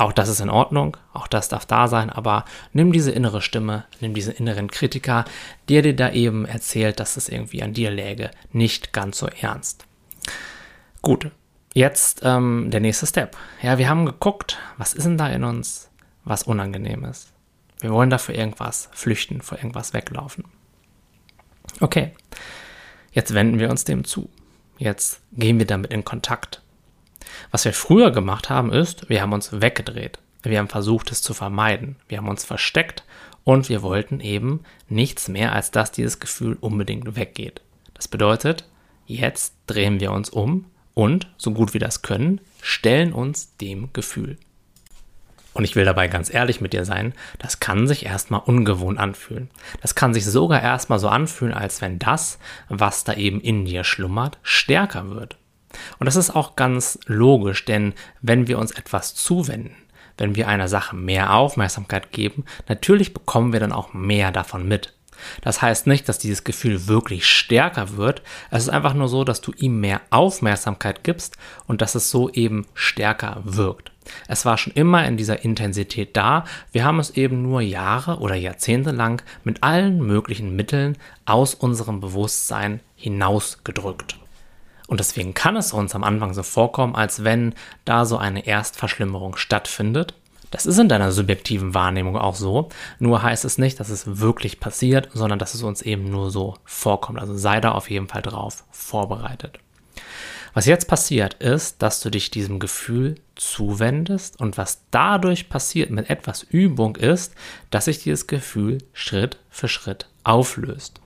Auch 0.00 0.12
das 0.12 0.28
ist 0.28 0.40
in 0.40 0.50
Ordnung, 0.50 0.96
auch 1.12 1.26
das 1.26 1.48
darf 1.48 1.66
da 1.66 1.88
sein, 1.88 2.08
aber 2.08 2.44
nimm 2.72 2.92
diese 2.92 3.10
innere 3.10 3.42
Stimme, 3.42 3.84
nimm 4.00 4.14
diesen 4.14 4.32
inneren 4.32 4.70
Kritiker, 4.70 5.24
der 5.68 5.82
dir 5.82 5.96
da 5.96 6.12
eben 6.12 6.46
erzählt, 6.46 7.00
dass 7.00 7.16
es 7.16 7.28
irgendwie 7.28 7.64
an 7.64 7.72
dir 7.72 7.90
läge, 7.90 8.30
nicht 8.52 8.92
ganz 8.92 9.18
so 9.18 9.26
ernst. 9.26 9.86
Gut, 11.02 11.32
jetzt 11.74 12.20
ähm, 12.22 12.70
der 12.70 12.78
nächste 12.78 13.08
Step. 13.08 13.36
Ja, 13.60 13.78
wir 13.78 13.88
haben 13.88 14.06
geguckt, 14.06 14.58
was 14.76 14.94
ist 14.94 15.04
denn 15.04 15.18
da 15.18 15.28
in 15.30 15.42
uns, 15.42 15.90
was 16.24 16.44
unangenehm 16.44 17.04
ist. 17.04 17.32
Wir 17.80 17.90
wollen 17.90 18.10
dafür 18.10 18.36
irgendwas 18.36 18.88
flüchten, 18.92 19.42
vor 19.42 19.58
irgendwas 19.58 19.94
weglaufen. 19.94 20.44
Okay, 21.80 22.12
jetzt 23.12 23.34
wenden 23.34 23.58
wir 23.58 23.70
uns 23.70 23.84
dem 23.84 24.04
zu. 24.04 24.28
Jetzt 24.78 25.20
gehen 25.32 25.58
wir 25.58 25.66
damit 25.66 25.92
in 25.92 26.04
Kontakt. 26.04 26.62
Was 27.50 27.64
wir 27.64 27.72
früher 27.72 28.10
gemacht 28.10 28.50
haben, 28.50 28.72
ist, 28.72 29.08
wir 29.08 29.22
haben 29.22 29.32
uns 29.32 29.60
weggedreht. 29.60 30.18
Wir 30.42 30.58
haben 30.58 30.68
versucht, 30.68 31.10
es 31.10 31.22
zu 31.22 31.34
vermeiden. 31.34 31.96
Wir 32.08 32.18
haben 32.18 32.28
uns 32.28 32.44
versteckt 32.44 33.04
und 33.44 33.68
wir 33.68 33.82
wollten 33.82 34.20
eben 34.20 34.62
nichts 34.88 35.28
mehr, 35.28 35.52
als 35.52 35.70
dass 35.70 35.92
dieses 35.92 36.20
Gefühl 36.20 36.56
unbedingt 36.60 37.16
weggeht. 37.16 37.60
Das 37.94 38.08
bedeutet, 38.08 38.68
jetzt 39.06 39.54
drehen 39.66 40.00
wir 40.00 40.12
uns 40.12 40.30
um 40.30 40.66
und, 40.94 41.32
so 41.36 41.52
gut 41.52 41.74
wir 41.74 41.80
das 41.80 42.02
können, 42.02 42.40
stellen 42.60 43.12
uns 43.12 43.56
dem 43.56 43.92
Gefühl. 43.92 44.36
Und 45.54 45.64
ich 45.64 45.74
will 45.74 45.84
dabei 45.84 46.08
ganz 46.08 46.32
ehrlich 46.32 46.60
mit 46.60 46.72
dir 46.72 46.84
sein, 46.84 47.14
das 47.38 47.58
kann 47.58 47.88
sich 47.88 48.06
erstmal 48.06 48.40
ungewohnt 48.44 48.98
anfühlen. 48.98 49.50
Das 49.80 49.94
kann 49.94 50.14
sich 50.14 50.24
sogar 50.24 50.62
erstmal 50.62 50.98
so 50.98 51.08
anfühlen, 51.08 51.54
als 51.54 51.80
wenn 51.80 51.98
das, 51.98 52.38
was 52.68 53.04
da 53.04 53.14
eben 53.14 53.40
in 53.40 53.64
dir 53.64 53.82
schlummert, 53.82 54.38
stärker 54.42 55.10
wird. 55.10 55.36
Und 55.98 56.06
das 56.06 56.16
ist 56.16 56.30
auch 56.30 56.56
ganz 56.56 56.98
logisch, 57.06 57.64
denn 57.64 57.94
wenn 58.20 58.46
wir 58.46 58.58
uns 58.58 58.72
etwas 58.72 59.14
zuwenden, 59.14 59.74
wenn 60.16 60.34
wir 60.34 60.48
einer 60.48 60.68
Sache 60.68 60.96
mehr 60.96 61.34
Aufmerksamkeit 61.34 62.12
geben, 62.12 62.44
natürlich 62.68 63.14
bekommen 63.14 63.52
wir 63.52 63.60
dann 63.60 63.72
auch 63.72 63.92
mehr 63.92 64.32
davon 64.32 64.66
mit. 64.66 64.94
Das 65.42 65.62
heißt 65.62 65.86
nicht, 65.86 66.08
dass 66.08 66.18
dieses 66.18 66.44
Gefühl 66.44 66.86
wirklich 66.86 67.26
stärker 67.26 67.96
wird. 67.96 68.22
Es 68.50 68.64
ist 68.64 68.68
einfach 68.68 68.94
nur 68.94 69.08
so, 69.08 69.24
dass 69.24 69.40
du 69.40 69.52
ihm 69.52 69.80
mehr 69.80 70.00
Aufmerksamkeit 70.10 71.04
gibst 71.04 71.36
und 71.66 71.80
dass 71.80 71.94
es 71.94 72.10
so 72.10 72.30
eben 72.30 72.66
stärker 72.74 73.40
wirkt. 73.44 73.92
Es 74.26 74.44
war 74.44 74.56
schon 74.56 74.72
immer 74.72 75.06
in 75.06 75.16
dieser 75.16 75.44
Intensität 75.44 76.16
da, 76.16 76.44
wir 76.72 76.84
haben 76.84 76.98
es 76.98 77.10
eben 77.10 77.42
nur 77.42 77.60
Jahre 77.60 78.18
oder 78.18 78.34
Jahrzehnte 78.34 78.90
lang 78.90 79.22
mit 79.44 79.62
allen 79.62 80.00
möglichen 80.00 80.56
Mitteln 80.56 80.96
aus 81.26 81.54
unserem 81.54 82.00
Bewusstsein 82.00 82.80
hinausgedrückt. 82.96 84.16
Und 84.86 85.00
deswegen 85.00 85.34
kann 85.34 85.56
es 85.56 85.74
uns 85.74 85.94
am 85.94 86.02
Anfang 86.02 86.32
so 86.32 86.42
vorkommen, 86.42 86.96
als 86.96 87.22
wenn 87.22 87.54
da 87.84 88.06
so 88.06 88.16
eine 88.16 88.46
Erstverschlimmerung 88.46 89.36
stattfindet. 89.36 90.14
Das 90.50 90.66
ist 90.66 90.78
in 90.78 90.88
deiner 90.88 91.12
subjektiven 91.12 91.74
Wahrnehmung 91.74 92.16
auch 92.16 92.34
so, 92.34 92.68
nur 92.98 93.22
heißt 93.22 93.44
es 93.44 93.58
nicht, 93.58 93.78
dass 93.80 93.90
es 93.90 94.18
wirklich 94.18 94.60
passiert, 94.60 95.10
sondern 95.12 95.38
dass 95.38 95.54
es 95.54 95.62
uns 95.62 95.82
eben 95.82 96.10
nur 96.10 96.30
so 96.30 96.56
vorkommt. 96.64 97.18
Also 97.18 97.36
sei 97.36 97.60
da 97.60 97.72
auf 97.72 97.90
jeden 97.90 98.08
Fall 98.08 98.22
drauf 98.22 98.64
vorbereitet. 98.70 99.58
Was 100.54 100.66
jetzt 100.66 100.88
passiert 100.88 101.34
ist, 101.34 101.82
dass 101.82 102.00
du 102.00 102.10
dich 102.10 102.30
diesem 102.30 102.58
Gefühl 102.58 103.16
zuwendest 103.34 104.40
und 104.40 104.56
was 104.56 104.80
dadurch 104.90 105.48
passiert 105.48 105.90
mit 105.90 106.10
etwas 106.10 106.42
Übung 106.42 106.96
ist, 106.96 107.34
dass 107.70 107.84
sich 107.84 108.02
dieses 108.02 108.26
Gefühl 108.26 108.78
Schritt 108.92 109.38
für 109.50 109.68
Schritt 109.68 110.08
auflöst, 110.24 111.00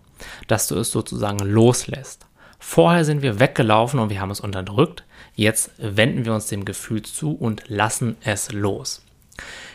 dass 0.46 0.68
du 0.68 0.76
es 0.76 0.90
sozusagen 0.90 1.40
loslässt. 1.40 2.26
Vorher 2.58 3.04
sind 3.04 3.22
wir 3.22 3.40
weggelaufen 3.40 3.98
und 3.98 4.08
wir 4.08 4.20
haben 4.20 4.30
es 4.30 4.40
unterdrückt, 4.40 5.04
jetzt 5.34 5.72
wenden 5.78 6.24
wir 6.24 6.32
uns 6.32 6.46
dem 6.46 6.64
Gefühl 6.64 7.02
zu 7.02 7.32
und 7.32 7.64
lassen 7.66 8.16
es 8.22 8.52
los. 8.52 9.02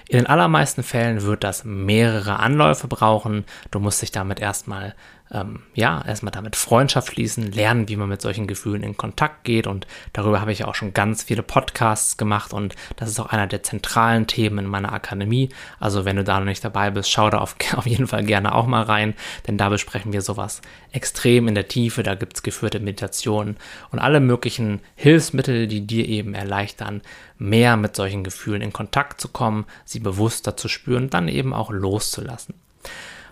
In 0.09 0.19
den 0.19 0.27
allermeisten 0.27 0.83
Fällen 0.83 1.21
wird 1.23 1.43
das 1.43 1.65
mehrere 1.65 2.39
Anläufe 2.39 2.87
brauchen. 2.87 3.43
Du 3.71 3.79
musst 3.79 4.01
dich 4.01 4.11
damit 4.11 4.39
erstmal 4.39 4.95
ähm, 5.31 5.61
ja, 5.73 6.03
erstmal 6.05 6.31
damit 6.31 6.55
Freundschaft 6.55 7.13
schließen, 7.13 7.51
lernen, 7.51 7.89
wie 7.89 7.95
man 7.95 8.09
mit 8.09 8.21
solchen 8.21 8.47
Gefühlen 8.47 8.83
in 8.83 8.97
Kontakt 8.97 9.43
geht. 9.43 9.67
Und 9.67 9.87
darüber 10.13 10.41
habe 10.41 10.51
ich 10.51 10.63
auch 10.63 10.75
schon 10.75 10.93
ganz 10.93 11.23
viele 11.23 11.43
Podcasts 11.43 12.17
gemacht 12.17 12.53
und 12.53 12.75
das 12.95 13.09
ist 13.09 13.19
auch 13.19 13.27
einer 13.27 13.47
der 13.47 13.63
zentralen 13.63 14.27
Themen 14.27 14.59
in 14.59 14.67
meiner 14.67 14.93
Akademie. 14.93 15.49
Also 15.79 16.05
wenn 16.05 16.15
du 16.15 16.23
da 16.23 16.39
noch 16.39 16.45
nicht 16.45 16.63
dabei 16.63 16.91
bist, 16.91 17.11
schau 17.11 17.29
da 17.29 17.39
auf, 17.39 17.55
auf 17.75 17.85
jeden 17.85 18.07
Fall 18.07 18.23
gerne 18.23 18.55
auch 18.55 18.67
mal 18.67 18.83
rein, 18.83 19.15
denn 19.47 19.57
da 19.57 19.69
besprechen 19.69 20.13
wir 20.13 20.21
sowas 20.21 20.61
extrem 20.91 21.47
in 21.47 21.55
der 21.55 21.67
Tiefe. 21.67 22.03
Da 22.03 22.15
gibt 22.15 22.37
es 22.37 22.43
geführte 22.43 22.79
Meditationen 22.79 23.57
und 23.91 23.99
alle 23.99 24.19
möglichen 24.19 24.81
Hilfsmittel, 24.95 25.67
die 25.67 25.85
dir 25.85 26.07
eben 26.07 26.33
erleichtern, 26.33 27.01
mehr 27.37 27.77
mit 27.77 27.95
solchen 27.95 28.23
Gefühlen 28.23 28.61
in 28.61 28.73
Kontakt 28.73 29.21
zu 29.21 29.27
kommen, 29.27 29.65
sie 29.85 29.99
bewusster 29.99 30.57
zu 30.57 30.67
spüren, 30.67 31.09
dann 31.09 31.27
eben 31.27 31.53
auch 31.53 31.71
loszulassen. 31.71 32.55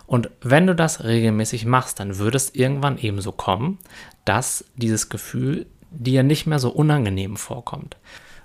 Und 0.06 0.30
wenn 0.40 0.66
du 0.66 0.74
das 0.74 1.04
regelmäßig 1.04 1.66
machst, 1.66 2.00
dann 2.00 2.18
würde 2.18 2.36
es 2.36 2.54
irgendwann 2.54 2.98
ebenso 2.98 3.32
kommen, 3.32 3.78
dass 4.24 4.64
dieses 4.76 5.08
Gefühl 5.08 5.66
dir 5.90 6.22
nicht 6.22 6.46
mehr 6.46 6.58
so 6.58 6.70
unangenehm 6.70 7.36
vorkommt. 7.36 7.96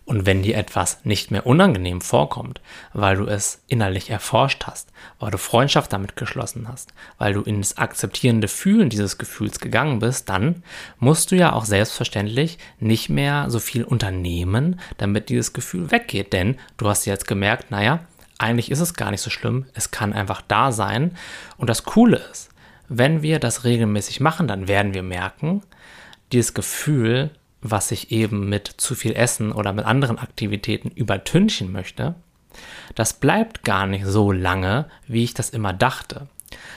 Und 0.03 0.25
wenn 0.25 0.41
dir 0.41 0.57
etwas 0.57 1.05
nicht 1.05 1.29
mehr 1.29 1.45
unangenehm 1.45 2.01
vorkommt, 2.01 2.59
weil 2.91 3.15
du 3.15 3.27
es 3.27 3.61
innerlich 3.67 4.09
erforscht 4.09 4.63
hast, 4.65 4.89
weil 5.19 5.31
du 5.31 5.37
Freundschaft 5.37 5.93
damit 5.93 6.15
geschlossen 6.15 6.67
hast, 6.67 6.91
weil 7.17 7.33
du 7.33 7.41
ins 7.41 7.77
akzeptierende 7.77 8.47
Fühlen 8.47 8.89
dieses 8.89 9.19
Gefühls 9.19 9.59
gegangen 9.59 9.99
bist, 9.99 10.27
dann 10.27 10.63
musst 10.99 11.31
du 11.31 11.35
ja 11.35 11.53
auch 11.53 11.65
selbstverständlich 11.65 12.57
nicht 12.79 13.09
mehr 13.09 13.49
so 13.49 13.59
viel 13.59 13.83
unternehmen, 13.83 14.79
damit 14.97 15.29
dieses 15.29 15.53
Gefühl 15.53 15.91
weggeht. 15.91 16.33
Denn 16.33 16.57
du 16.77 16.89
hast 16.89 17.05
jetzt 17.05 17.27
gemerkt, 17.27 17.69
naja, 17.69 17.99
eigentlich 18.41 18.71
ist 18.71 18.79
es 18.79 18.93
gar 18.93 19.11
nicht 19.11 19.21
so 19.21 19.29
schlimm, 19.29 19.65
es 19.73 19.91
kann 19.91 20.13
einfach 20.13 20.41
da 20.41 20.71
sein. 20.71 21.17
Und 21.57 21.69
das 21.69 21.83
Coole 21.83 22.17
ist, 22.31 22.49
wenn 22.89 23.21
wir 23.21 23.39
das 23.39 23.63
regelmäßig 23.63 24.19
machen, 24.19 24.47
dann 24.47 24.67
werden 24.67 24.93
wir 24.93 25.03
merken, 25.03 25.61
dieses 26.31 26.53
Gefühl, 26.53 27.31
was 27.61 27.91
ich 27.91 28.11
eben 28.11 28.49
mit 28.49 28.67
zu 28.67 28.95
viel 28.95 29.13
Essen 29.13 29.51
oder 29.51 29.71
mit 29.71 29.85
anderen 29.85 30.17
Aktivitäten 30.17 30.89
übertünchen 30.89 31.71
möchte, 31.71 32.15
Das 32.95 33.13
bleibt 33.13 33.63
gar 33.63 33.87
nicht 33.87 34.05
so 34.05 34.33
lange, 34.33 34.87
wie 35.07 35.23
ich 35.23 35.33
das 35.33 35.51
immer 35.51 35.71
dachte 35.71 36.27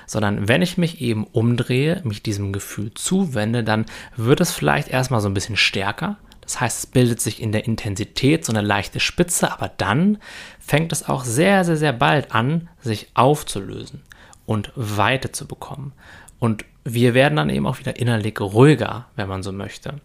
sondern 0.07 0.49
wenn 0.49 0.63
ich 0.63 0.79
mich 0.79 1.01
eben 1.01 1.25
umdrehe, 1.25 2.01
mich 2.05 2.23
diesem 2.23 2.53
Gefühl 2.53 2.93
zuwende, 2.95 3.65
dann 3.65 3.87
wird 4.17 4.41
es 4.41 4.53
vielleicht 4.53 4.89
erstmal 4.89 5.21
so 5.21 5.29
ein 5.29 5.35
bisschen 5.35 5.57
stärker. 5.57 6.17
Das 6.41 6.61
heißt, 6.61 6.79
es 6.79 6.87
bildet 6.87 7.21
sich 7.21 7.41
in 7.41 7.53
der 7.53 7.65
Intensität 7.65 8.45
so 8.45 8.53
eine 8.53 8.61
leichte 8.61 9.01
Spitze, 9.01 9.51
aber 9.51 9.71
dann 9.77 10.19
fängt 10.67 10.93
es 10.93 11.09
auch 11.09 11.25
sehr, 11.25 11.65
sehr, 11.65 11.77
sehr 11.77 11.93
bald 11.93 12.33
an, 12.33 12.69
sich 12.81 13.09
aufzulösen 13.15 14.03
und 14.47 14.73
Weite 14.75 15.33
zu 15.33 15.47
bekommen. 15.47 15.93
Und 16.39 16.65
wir 16.85 17.15
werden 17.15 17.37
dann 17.37 17.51
eben 17.51 17.67
auch 17.67 17.79
wieder 17.79 17.99
innerlich 17.99 18.41
ruhiger, 18.41 19.07
wenn 19.17 19.29
man 19.29 19.43
so 19.43 19.53
möchte. 19.53 20.01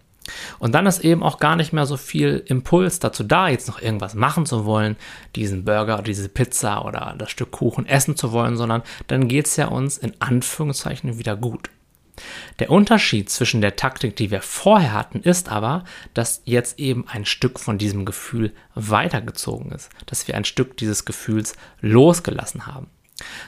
Und 0.58 0.74
dann 0.74 0.86
ist 0.86 1.00
eben 1.00 1.22
auch 1.22 1.38
gar 1.38 1.56
nicht 1.56 1.72
mehr 1.72 1.86
so 1.86 1.96
viel 1.96 2.42
Impuls 2.46 2.98
dazu 2.98 3.24
da, 3.24 3.48
jetzt 3.48 3.68
noch 3.68 3.80
irgendwas 3.80 4.14
machen 4.14 4.46
zu 4.46 4.64
wollen, 4.64 4.96
diesen 5.34 5.64
Burger 5.64 5.94
oder 5.94 6.04
diese 6.04 6.28
Pizza 6.28 6.84
oder 6.84 7.14
das 7.18 7.30
Stück 7.30 7.50
Kuchen 7.50 7.86
essen 7.86 8.16
zu 8.16 8.32
wollen, 8.32 8.56
sondern 8.56 8.82
dann 9.08 9.28
geht 9.28 9.46
es 9.46 9.56
ja 9.56 9.66
uns 9.66 9.98
in 9.98 10.12
Anführungszeichen 10.20 11.18
wieder 11.18 11.36
gut. 11.36 11.70
Der 12.58 12.70
Unterschied 12.70 13.30
zwischen 13.30 13.60
der 13.60 13.76
Taktik, 13.76 14.16
die 14.16 14.30
wir 14.30 14.42
vorher 14.42 14.92
hatten, 14.92 15.20
ist 15.20 15.48
aber, 15.48 15.84
dass 16.14 16.42
jetzt 16.44 16.78
eben 16.78 17.06
ein 17.08 17.24
Stück 17.24 17.58
von 17.58 17.78
diesem 17.78 18.04
Gefühl 18.04 18.52
weitergezogen 18.74 19.72
ist, 19.72 19.90
dass 20.06 20.26
wir 20.28 20.36
ein 20.36 20.44
Stück 20.44 20.76
dieses 20.76 21.04
Gefühls 21.04 21.54
losgelassen 21.80 22.66
haben. 22.66 22.88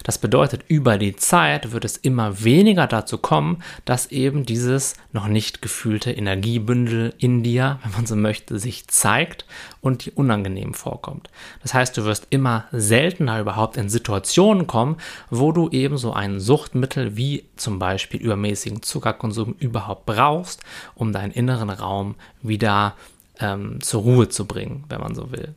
Das 0.03 0.19
bedeutet, 0.19 0.65
über 0.69 0.99
die 0.99 1.17
Zeit 1.17 1.73
wird 1.73 1.85
es 1.85 1.97
immer 1.97 2.45
weniger 2.45 2.87
dazu 2.87 3.19
kommen, 3.19 3.63
dass 3.85 4.07
eben 4.07 4.45
dieses 4.47 4.95
noch 5.13 5.27
nicht 5.27 5.63
gefühlte 5.63 6.11
Energiebündel 6.13 7.15
in 7.19 7.43
dir, 7.43 7.79
wenn 7.85 7.93
man 7.93 8.07
so 8.07 8.17
möchte, 8.17 8.59
sich 8.59 8.89
zeigt 8.89 9.47
und 9.81 10.05
dir 10.05 10.13
unangenehm 10.17 10.75
vorkommt. 10.75 11.29
Das 11.63 11.75
heißt, 11.75 11.97
du 11.97 12.05
wirst 12.05 12.29
immer 12.31 12.65
seltener 12.73 13.41
überhaupt 13.41 13.77
in 13.77 13.89
Situationen 13.89 14.67
kommen, 14.67 14.97
wo 15.31 15.53
du 15.53 15.69
eben 15.71 15.99
so 15.99 16.13
ein 16.13 16.41
Suchtmittel 16.41 17.17
wie 17.17 17.45
zum 17.57 17.79
Beispiel 17.79 18.21
übermäßigen 18.21 18.83
Zuckerkonsum 18.83 19.55
überhaupt 19.59 20.07
brauchst, 20.07 20.63
um 20.95 21.13
deinen 21.13 21.33
inneren 21.33 21.71
Raum 21.71 22.15
wieder 22.43 22.95
ähm, 23.39 23.81
zur 23.81 24.03
Ruhe 24.03 24.29
zu 24.29 24.47
bringen, 24.47 24.85
wenn 24.89 25.01
man 25.01 25.15
so 25.15 25.33
will. 25.33 25.55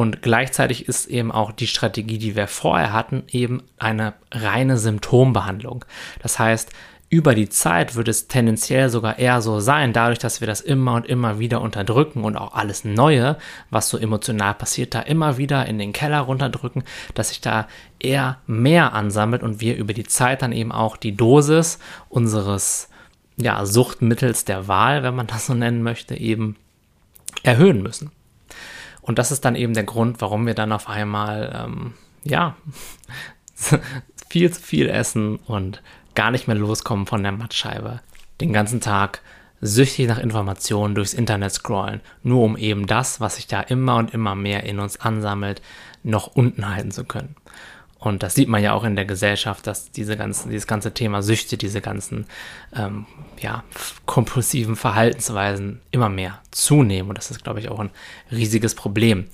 Und 0.00 0.22
gleichzeitig 0.22 0.88
ist 0.88 1.08
eben 1.08 1.30
auch 1.30 1.52
die 1.52 1.66
Strategie, 1.66 2.16
die 2.16 2.34
wir 2.34 2.46
vorher 2.46 2.94
hatten, 2.94 3.22
eben 3.30 3.62
eine 3.76 4.14
reine 4.32 4.78
Symptombehandlung. 4.78 5.84
Das 6.22 6.38
heißt, 6.38 6.70
über 7.10 7.34
die 7.34 7.50
Zeit 7.50 7.96
wird 7.96 8.08
es 8.08 8.26
tendenziell 8.26 8.88
sogar 8.88 9.18
eher 9.18 9.42
so 9.42 9.60
sein, 9.60 9.92
dadurch, 9.92 10.18
dass 10.18 10.40
wir 10.40 10.46
das 10.46 10.62
immer 10.62 10.94
und 10.94 11.04
immer 11.04 11.38
wieder 11.38 11.60
unterdrücken 11.60 12.24
und 12.24 12.38
auch 12.38 12.54
alles 12.54 12.82
Neue, 12.82 13.36
was 13.68 13.90
so 13.90 13.98
emotional 13.98 14.54
passiert, 14.54 14.94
da 14.94 15.02
immer 15.02 15.36
wieder 15.36 15.66
in 15.66 15.76
den 15.76 15.92
Keller 15.92 16.20
runterdrücken, 16.20 16.82
dass 17.12 17.28
sich 17.28 17.42
da 17.42 17.68
eher 17.98 18.38
mehr 18.46 18.94
ansammelt 18.94 19.42
und 19.42 19.60
wir 19.60 19.76
über 19.76 19.92
die 19.92 20.04
Zeit 20.04 20.40
dann 20.40 20.52
eben 20.52 20.72
auch 20.72 20.96
die 20.96 21.14
Dosis 21.14 21.78
unseres 22.08 22.88
ja, 23.36 23.66
Suchtmittels 23.66 24.46
der 24.46 24.66
Wahl, 24.66 25.02
wenn 25.02 25.14
man 25.14 25.26
das 25.26 25.44
so 25.44 25.52
nennen 25.52 25.82
möchte, 25.82 26.16
eben 26.16 26.56
erhöhen 27.42 27.82
müssen. 27.82 28.12
Und 29.10 29.18
das 29.18 29.32
ist 29.32 29.44
dann 29.44 29.56
eben 29.56 29.74
der 29.74 29.82
Grund, 29.82 30.20
warum 30.20 30.46
wir 30.46 30.54
dann 30.54 30.70
auf 30.70 30.88
einmal, 30.88 31.64
ähm, 31.64 31.94
ja, 32.22 32.54
viel 34.30 34.52
zu 34.52 34.62
viel 34.62 34.88
essen 34.88 35.34
und 35.34 35.82
gar 36.14 36.30
nicht 36.30 36.46
mehr 36.46 36.54
loskommen 36.54 37.06
von 37.06 37.24
der 37.24 37.32
Mattscheibe. 37.32 38.02
Den 38.40 38.52
ganzen 38.52 38.80
Tag 38.80 39.20
süchtig 39.60 40.06
nach 40.06 40.20
Informationen 40.20 40.94
durchs 40.94 41.12
Internet 41.12 41.50
scrollen, 41.50 42.02
nur 42.22 42.44
um 42.44 42.56
eben 42.56 42.86
das, 42.86 43.18
was 43.18 43.34
sich 43.34 43.48
da 43.48 43.60
immer 43.62 43.96
und 43.96 44.14
immer 44.14 44.36
mehr 44.36 44.62
in 44.62 44.78
uns 44.78 45.00
ansammelt, 45.00 45.60
noch 46.04 46.28
unten 46.28 46.72
halten 46.72 46.92
zu 46.92 47.02
können. 47.02 47.34
Und 48.00 48.22
das 48.22 48.34
sieht 48.34 48.48
man 48.48 48.62
ja 48.62 48.72
auch 48.72 48.84
in 48.84 48.96
der 48.96 49.04
Gesellschaft, 49.04 49.66
dass 49.66 49.92
diese 49.92 50.16
ganzen, 50.16 50.48
dieses 50.48 50.66
ganze 50.66 50.94
Thema 50.94 51.22
Süchte, 51.22 51.58
diese 51.58 51.82
ganzen 51.82 52.26
ähm, 52.74 53.04
ja, 53.38 53.62
kompulsiven 54.06 54.74
Verhaltensweisen 54.74 55.80
immer 55.90 56.08
mehr 56.08 56.40
zunehmen. 56.50 57.10
Und 57.10 57.18
das 57.18 57.30
ist, 57.30 57.44
glaube 57.44 57.60
ich, 57.60 57.68
auch 57.68 57.78
ein 57.78 57.90
riesiges 58.32 58.74
Problem. 58.74 59.26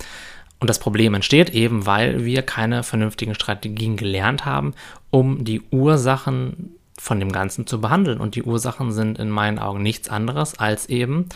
Und 0.58 0.68
das 0.68 0.80
Problem 0.80 1.14
entsteht 1.14 1.50
eben, 1.50 1.86
weil 1.86 2.24
wir 2.24 2.42
keine 2.42 2.82
vernünftigen 2.82 3.36
Strategien 3.36 3.96
gelernt 3.96 4.44
haben, 4.44 4.74
um 5.10 5.44
die 5.44 5.62
Ursachen 5.70 6.72
von 6.98 7.20
dem 7.20 7.30
Ganzen 7.30 7.68
zu 7.68 7.80
behandeln. 7.80 8.18
Und 8.18 8.34
die 8.34 8.42
Ursachen 8.42 8.90
sind 8.90 9.18
in 9.18 9.30
meinen 9.30 9.60
Augen 9.60 9.82
nichts 9.82 10.08
anderes 10.08 10.58
als 10.58 10.88
eben 10.88 11.28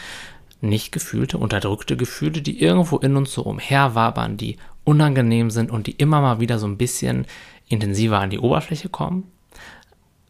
nicht 0.62 0.92
gefühlte, 0.92 1.38
unterdrückte 1.38 1.96
Gefühle, 1.96 2.42
die 2.42 2.60
irgendwo 2.60 2.98
in 2.98 3.16
uns 3.16 3.32
so 3.32 3.42
umherwabern, 3.42 4.36
die 4.36 4.56
unangenehm 4.90 5.50
sind 5.50 5.70
und 5.70 5.86
die 5.86 5.92
immer 5.92 6.20
mal 6.20 6.40
wieder 6.40 6.58
so 6.58 6.66
ein 6.66 6.76
bisschen 6.76 7.26
intensiver 7.68 8.18
an 8.18 8.30
die 8.30 8.40
Oberfläche 8.40 8.88
kommen. 8.88 9.30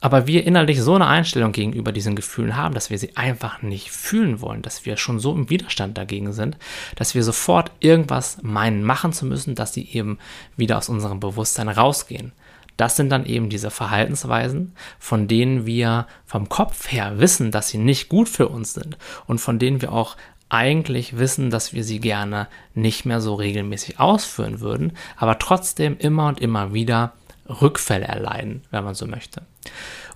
Aber 0.03 0.27
wir 0.27 0.47
innerlich 0.47 0.81
so 0.81 0.95
eine 0.95 1.07
Einstellung 1.07 1.53
gegenüber 1.53 1.93
diesen 1.93 2.17
Gefühlen 2.17 2.57
haben, 2.57 2.75
dass 2.75 2.91
wir 2.91 2.99
sie 2.99 3.17
einfach 3.17 3.63
nicht 3.63 3.91
fühlen 3.91 4.41
wollen, 4.41 4.63
dass 4.63 4.87
wir 4.87 4.97
schon 4.97 5.19
so 5.19 5.35
im 5.35 5.51
Widerstand 5.51 5.97
dagegen 5.99 6.33
sind, 6.33 6.57
dass 6.97 7.15
wir 7.15 7.23
sofort 7.23 7.71
irgendwas 7.81 8.39
meinen 8.43 8.83
machen 8.83 9.13
zu 9.13 9.27
müssen, 9.27 9.55
dass 9.55 9.75
sie 9.75 9.87
eben 9.89 10.19
wieder 10.57 10.79
aus 10.79 10.89
unserem 10.89 11.21
Bewusstsein 11.21 11.69
rausgehen. 11.69 12.33
Das 12.79 12.97
sind 12.97 13.11
dann 13.11 13.27
eben 13.27 13.51
diese 13.51 13.71
Verhaltensweisen, 13.71 14.75
von 14.99 15.29
denen 15.29 15.67
wir 15.67 16.07
vom 16.25 16.49
Kopf 16.49 16.91
her 16.91 17.19
wissen, 17.19 17.51
dass 17.51 17.69
sie 17.69 17.79
nicht 17.79 18.09
gut 18.09 18.29
für 18.29 18.49
uns 18.49 18.73
sind 18.73 18.97
und 19.27 19.39
von 19.39 19.59
denen 19.59 19.83
wir 19.83 19.93
auch 19.93 20.17
eigentlich 20.51 21.17
wissen, 21.17 21.51
dass 21.51 21.73
wir 21.73 21.85
sie 21.85 22.01
gerne 22.01 22.49
nicht 22.75 23.07
mehr 23.07 23.21
so 23.21 23.35
regelmäßig 23.35 23.99
ausführen 23.99 24.61
würden, 24.61 24.93
aber 25.17 25.39
trotzdem 25.39 25.97
immer 25.99 26.29
und 26.29 26.41
immer 26.41 26.75
wieder 26.75 27.13
Rückfälle 27.49 28.07
erleiden, 28.07 28.63
wenn 28.71 28.85
man 28.85 28.95
so 28.95 29.07
möchte. 29.07 29.43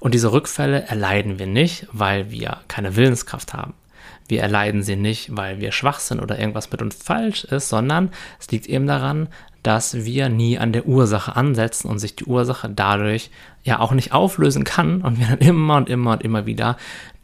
Und 0.00 0.12
diese 0.14 0.32
Rückfälle 0.32 0.82
erleiden 0.86 1.38
wir 1.38 1.46
nicht, 1.46 1.86
weil 1.92 2.30
wir 2.30 2.58
keine 2.68 2.96
Willenskraft 2.96 3.54
haben. 3.54 3.74
Wir 4.28 4.42
erleiden 4.42 4.82
sie 4.82 4.96
nicht, 4.96 5.36
weil 5.36 5.60
wir 5.60 5.72
schwach 5.72 6.00
sind 6.00 6.20
oder 6.20 6.38
irgendwas 6.38 6.70
mit 6.70 6.80
uns 6.80 6.94
falsch 6.94 7.44
ist, 7.44 7.68
sondern 7.68 8.10
es 8.40 8.50
liegt 8.50 8.66
eben 8.66 8.86
daran, 8.86 9.28
dass 9.62 10.04
wir 10.04 10.28
nie 10.28 10.58
an 10.58 10.72
der 10.72 10.86
Ursache 10.86 11.36
ansetzen 11.36 11.88
und 11.88 11.98
sich 11.98 12.16
die 12.16 12.24
Ursache 12.24 12.68
dadurch 12.68 13.30
ja 13.64 13.80
auch 13.80 13.92
nicht 13.92 14.12
auflösen 14.12 14.64
kann 14.64 15.02
und 15.02 15.18
wir 15.18 15.26
dann 15.26 15.38
immer 15.38 15.76
und 15.76 15.88
immer 15.88 16.12
und 16.12 16.22
immer 16.22 16.46
wieder 16.46 16.76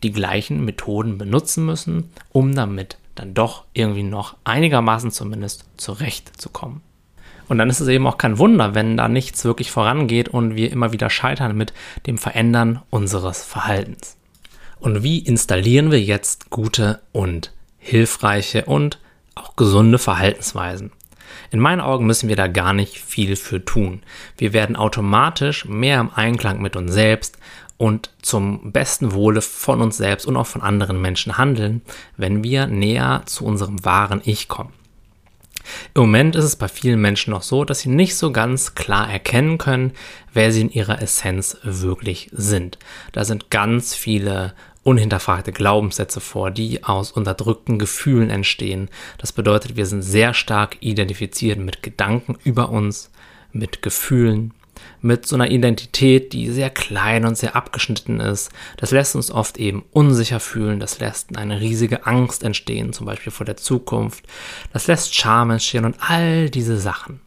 die 0.03 0.13
gleichen 0.13 0.65
Methoden 0.65 1.19
benutzen 1.19 1.67
müssen, 1.67 2.11
um 2.33 2.55
damit 2.55 2.97
dann 3.21 3.35
doch 3.35 3.65
irgendwie 3.75 4.03
noch 4.03 4.37
einigermaßen 4.45 5.11
zumindest 5.11 5.67
zurechtzukommen. 5.77 6.81
Und 7.49 7.59
dann 7.59 7.69
ist 7.69 7.81
es 7.81 7.89
eben 7.89 8.07
auch 8.07 8.17
kein 8.17 8.39
Wunder, 8.39 8.75
wenn 8.75 8.97
da 8.97 9.09
nichts 9.09 9.45
wirklich 9.45 9.71
vorangeht 9.71 10.29
und 10.29 10.57
wir 10.57 10.73
immer 10.73 10.93
wieder 10.93 11.11
scheitern 11.11 11.57
mit 11.57 11.75
dem 12.07 12.17
Verändern 12.17 12.81
unseres 12.91 13.45
Verhaltens. 13.45 14.17
Und 14.79 15.03
wie 15.03 15.19
installieren 15.19 15.91
wir 15.91 16.01
jetzt 16.01 16.49
gute 16.49 17.01
und 17.13 17.53
hilfreiche 17.77 18.65
und 18.65 18.99
auch 19.35 19.57
gesunde 19.57 19.99
Verhaltensweisen? 19.99 20.93
In 21.51 21.61
meinen 21.61 21.81
Augen 21.81 22.07
müssen 22.07 22.29
wir 22.29 22.37
da 22.37 22.47
gar 22.47 22.73
nicht 22.73 22.99
viel 22.99 23.37
für 23.37 23.65
tun. 23.65 24.03
Wir 24.39 24.53
werden 24.53 24.77
automatisch 24.77 25.67
mehr 25.67 26.01
im 26.01 26.11
Einklang 26.15 26.63
mit 26.63 26.77
uns 26.77 26.93
selbst 26.93 27.37
und 27.81 28.11
zum 28.21 28.73
besten 28.73 29.15
Wohle 29.15 29.41
von 29.41 29.81
uns 29.81 29.97
selbst 29.97 30.27
und 30.27 30.37
auch 30.37 30.47
von 30.47 30.61
anderen 30.61 31.01
Menschen 31.01 31.39
handeln, 31.39 31.81
wenn 32.19 32.45
wir 32.45 32.67
näher 32.67 33.23
zu 33.25 33.47
unserem 33.47 33.83
wahren 33.87 34.21
Ich 34.23 34.49
kommen. 34.49 34.75
Im 35.95 36.03
Moment 36.03 36.37
ist 36.37 36.45
es 36.45 36.57
bei 36.57 36.69
vielen 36.69 37.01
Menschen 37.01 37.31
noch 37.31 37.41
so, 37.41 37.65
dass 37.65 37.81
sie 37.81 37.89
nicht 37.89 38.17
so 38.17 38.33
ganz 38.33 38.75
klar 38.75 39.11
erkennen 39.11 39.57
können, 39.57 39.93
wer 40.35 40.53
sie 40.53 40.61
in 40.61 40.71
ihrer 40.71 41.01
Essenz 41.01 41.57
wirklich 41.63 42.29
sind. 42.33 42.79
Da 43.13 43.25
sind 43.25 43.49
ganz 43.49 43.95
viele 43.95 44.53
unhinterfragte 44.83 45.51
Glaubenssätze 45.51 46.21
vor, 46.21 46.51
die 46.51 46.85
aus 46.85 47.11
unterdrückten 47.13 47.79
Gefühlen 47.79 48.29
entstehen. 48.29 48.91
Das 49.17 49.33
bedeutet, 49.33 49.77
wir 49.77 49.87
sind 49.87 50.03
sehr 50.03 50.35
stark 50.35 50.77
identifiziert 50.81 51.59
mit 51.59 51.83
Gedanken 51.83 52.37
über 52.45 52.69
uns, 52.69 53.11
mit 53.53 53.81
Gefühlen, 53.81 54.53
mit 55.03 55.27
so 55.27 55.37
einer 55.37 55.51
Identität, 55.51 56.33
die 56.33 56.51
sehr 56.51 56.71
klein 56.71 57.25
und 57.25 57.37
sehr 57.37 57.57
abgeschnitten 57.57 58.21
ist. 58.21 58.51
Das 58.77 58.91
lässt 58.91 59.17
uns 59.17 59.31
oft 59.31 59.59
eben 59.59 59.85
unsicher 59.93 60.41
fühlen, 60.41 60.81
das 60.81 61.01
lässt 61.01 61.37
eine 61.37 61.61
riesige 61.61 62.07
Angst 62.07 62.43
entstehen, 62.43 62.93
zum 62.93 63.07
Beispiel 63.07 63.33
vor 63.33 63.47
der 63.47 63.57
Zukunft. 63.57 64.25
Das 64.73 64.87
lässt 64.87 65.15
Scham 65.15 65.51
entstehen 65.51 65.85
und 65.85 65.97
all 66.01 66.51
diese 66.51 66.79
Sachen. 66.79 67.21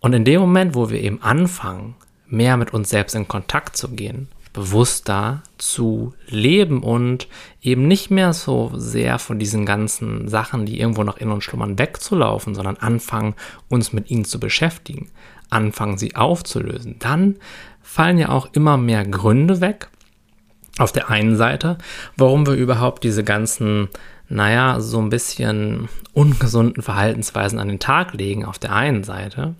Und 0.00 0.12
in 0.14 0.24
dem 0.24 0.40
Moment, 0.40 0.74
wo 0.74 0.90
wir 0.90 1.00
eben 1.00 1.22
anfangen, 1.22 1.94
mehr 2.26 2.56
mit 2.56 2.74
uns 2.74 2.90
selbst 2.90 3.14
in 3.14 3.28
Kontakt 3.28 3.76
zu 3.76 3.90
gehen, 3.90 4.28
bewusster 4.52 5.42
zu 5.58 6.12
leben 6.26 6.82
und 6.82 7.28
eben 7.62 7.88
nicht 7.88 8.10
mehr 8.10 8.32
so 8.32 8.70
sehr 8.74 9.18
von 9.18 9.38
diesen 9.38 9.64
ganzen 9.64 10.28
Sachen, 10.28 10.66
die 10.66 10.78
irgendwo 10.78 11.04
noch 11.04 11.16
in 11.16 11.30
uns 11.30 11.44
schlummern, 11.44 11.78
wegzulaufen, 11.78 12.54
sondern 12.54 12.76
anfangen, 12.76 13.34
uns 13.68 13.92
mit 13.92 14.10
ihnen 14.10 14.24
zu 14.24 14.38
beschäftigen, 14.38 15.10
anfangen, 15.52 15.98
sie 15.98 16.16
aufzulösen. 16.16 16.96
Dann 16.98 17.36
fallen 17.82 18.18
ja 18.18 18.30
auch 18.30 18.48
immer 18.52 18.76
mehr 18.76 19.04
Gründe 19.04 19.60
weg. 19.60 19.88
Auf 20.78 20.92
der 20.92 21.10
einen 21.10 21.36
Seite, 21.36 21.76
warum 22.16 22.46
wir 22.46 22.54
überhaupt 22.54 23.04
diese 23.04 23.24
ganzen 23.24 23.88
naja, 24.32 24.80
so 24.80 24.98
ein 24.98 25.10
bisschen 25.10 25.90
ungesunden 26.14 26.82
Verhaltensweisen 26.82 27.58
an 27.58 27.68
den 27.68 27.80
Tag 27.80 28.14
legen 28.14 28.46
auf 28.46 28.58
der 28.58 28.72
einen 28.72 29.04
Seite. 29.04 29.54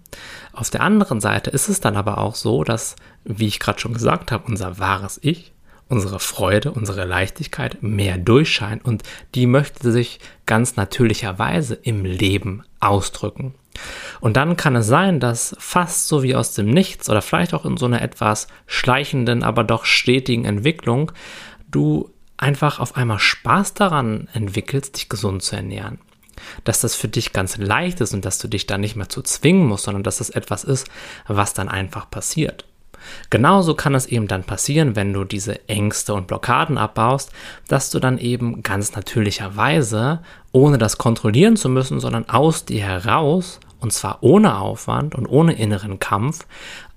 Auf 0.55 0.71
der 0.71 0.81
anderen 0.81 1.21
Seite 1.21 1.51
ist 1.51 1.69
es 1.69 1.81
dann 1.81 1.95
aber 1.95 2.17
auch 2.17 2.35
so, 2.35 2.65
dass, 2.65 2.97
wie 3.25 3.49
ich 3.49 3.61
gerade 3.61 3.79
schon 3.79 3.93
gesagt 3.93 4.33
habe, 4.33 4.45
unser 4.49 4.79
wahres 4.79 5.19
Ich, 5.23 5.53
unsere 5.89 6.21
Freude, 6.21 6.73
unsere 6.73 7.05
Leichtigkeit 7.05 7.83
mehr 7.83 8.17
durchscheint 8.17 8.83
und 8.83 9.03
die 9.35 9.47
möchte 9.47 9.93
sich 9.93 10.21
ganz 10.47 10.77
natürlicherweise 10.77 11.75
im 11.75 12.07
Leben 12.07 12.63
ausdrücken. 12.81 13.55
Und 14.21 14.37
dann 14.37 14.57
kann 14.57 14.77
es 14.77 14.87
sein, 14.87 15.21
dass 15.21 15.57
fast 15.59 16.09
so 16.09 16.23
wie 16.23 16.35
aus 16.35 16.55
dem 16.55 16.67
Nichts 16.67 17.09
oder 17.09 17.23
vielleicht 17.23 17.55
auch 17.55 17.65
in 17.65 17.77
so 17.77 17.87
einer 17.87 18.03
etwas 18.03 18.47
schleichenden, 18.67 19.43
aber 19.43 19.65
doch 19.65 19.85
stetigen 19.85 20.45
Entwicklung 20.45 21.13
du 21.71 22.11
einfach 22.37 22.81
auf 22.81 22.97
einmal 22.97 23.19
Spaß 23.19 23.75
daran 23.75 24.29
entwickelst, 24.33 24.97
dich 24.97 25.09
gesund 25.09 25.43
zu 25.43 25.57
ernähren. 25.57 25.99
Dass 26.65 26.81
das 26.81 26.95
für 26.95 27.09
dich 27.09 27.33
ganz 27.33 27.57
leicht 27.57 28.01
ist 28.01 28.15
und 28.15 28.25
dass 28.25 28.39
du 28.39 28.49
dich 28.49 28.67
da 28.67 28.79
nicht 28.79 28.97
mehr 28.97 29.09
zu 29.09 29.23
zwingen 29.23 29.67
musst, 29.67 29.85
sondern 29.85 30.03
dass 30.03 30.19
das 30.19 30.31
etwas 30.31 30.65
ist, 30.65 30.89
was 31.27 31.55
dann 31.55 31.69
einfach 31.69 32.11
passiert. 32.11 32.65
Genauso 33.31 33.75
kann 33.75 33.95
es 33.95 34.07
eben 34.07 34.29
dann 34.29 34.45
passieren, 34.45 34.97
wenn 34.97 35.13
du 35.13 35.25
diese 35.25 35.69
Ängste 35.69 36.15
und 36.15 36.27
Blockaden 36.27 36.79
abbaust, 36.79 37.33
dass 37.69 37.91
du 37.91 37.99
dann 37.99 38.19
eben 38.19 38.63
ganz 38.63 38.95
natürlicherweise, 38.95 40.21
ohne 40.53 40.79
das 40.79 40.99
kontrollieren 40.99 41.57
zu 41.57 41.69
müssen, 41.69 42.01
sondern 42.01 42.29
aus 42.29 42.65
dir 42.65 42.83
heraus, 42.83 43.61
und 43.81 43.93
zwar 43.93 44.19
ohne 44.23 44.59
Aufwand 44.59 45.15
und 45.15 45.27
ohne 45.27 45.55
inneren 45.55 45.99
Kampf, 45.99 46.47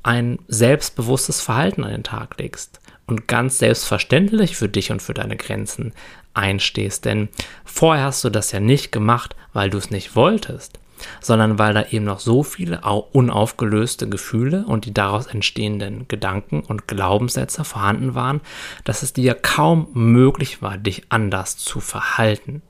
ein 0.03 0.39
selbstbewusstes 0.47 1.41
Verhalten 1.41 1.83
an 1.83 1.91
den 1.91 2.03
Tag 2.03 2.37
legst 2.37 2.79
und 3.07 3.27
ganz 3.27 3.57
selbstverständlich 3.57 4.55
für 4.55 4.69
dich 4.69 4.91
und 4.91 5.01
für 5.01 5.13
deine 5.13 5.35
Grenzen 5.35 5.93
einstehst. 6.33 7.05
Denn 7.05 7.29
vorher 7.63 8.05
hast 8.05 8.23
du 8.23 8.29
das 8.29 8.51
ja 8.51 8.59
nicht 8.59 8.91
gemacht, 8.91 9.35
weil 9.53 9.69
du 9.69 9.77
es 9.77 9.89
nicht 9.89 10.15
wolltest, 10.15 10.79
sondern 11.21 11.59
weil 11.59 11.73
da 11.73 11.85
eben 11.89 12.05
noch 12.05 12.19
so 12.19 12.43
viele 12.43 12.81
unaufgelöste 12.81 14.07
Gefühle 14.07 14.65
und 14.65 14.85
die 14.85 14.93
daraus 14.93 15.27
entstehenden 15.27 16.07
Gedanken 16.07 16.61
und 16.61 16.87
Glaubenssätze 16.87 17.63
vorhanden 17.63 18.15
waren, 18.15 18.41
dass 18.83 19.03
es 19.03 19.13
dir 19.13 19.33
kaum 19.33 19.87
möglich 19.93 20.61
war, 20.61 20.77
dich 20.77 21.03
anders 21.09 21.57
zu 21.57 21.79
verhalten. 21.79 22.61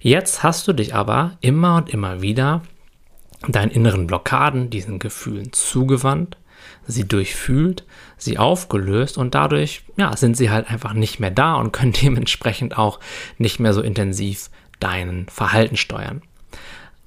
Jetzt 0.00 0.42
hast 0.42 0.66
du 0.68 0.72
dich 0.72 0.94
aber 0.94 1.36
immer 1.40 1.76
und 1.76 1.90
immer 1.90 2.22
wieder 2.22 2.62
deinen 3.48 3.70
inneren 3.70 4.06
Blockaden, 4.06 4.70
diesen 4.70 4.98
Gefühlen 4.98 5.52
zugewandt 5.52 6.36
sie 6.86 7.06
durchfühlt, 7.06 7.84
sie 8.16 8.38
aufgelöst 8.38 9.18
und 9.18 9.34
dadurch 9.34 9.82
ja, 9.96 10.16
sind 10.16 10.36
sie 10.36 10.50
halt 10.50 10.68
einfach 10.70 10.92
nicht 10.92 11.20
mehr 11.20 11.30
da 11.30 11.54
und 11.54 11.72
können 11.72 11.92
dementsprechend 12.02 12.76
auch 12.76 13.00
nicht 13.38 13.60
mehr 13.60 13.72
so 13.72 13.82
intensiv 13.82 14.50
deinen 14.78 15.28
Verhalten 15.28 15.76
steuern. 15.76 16.22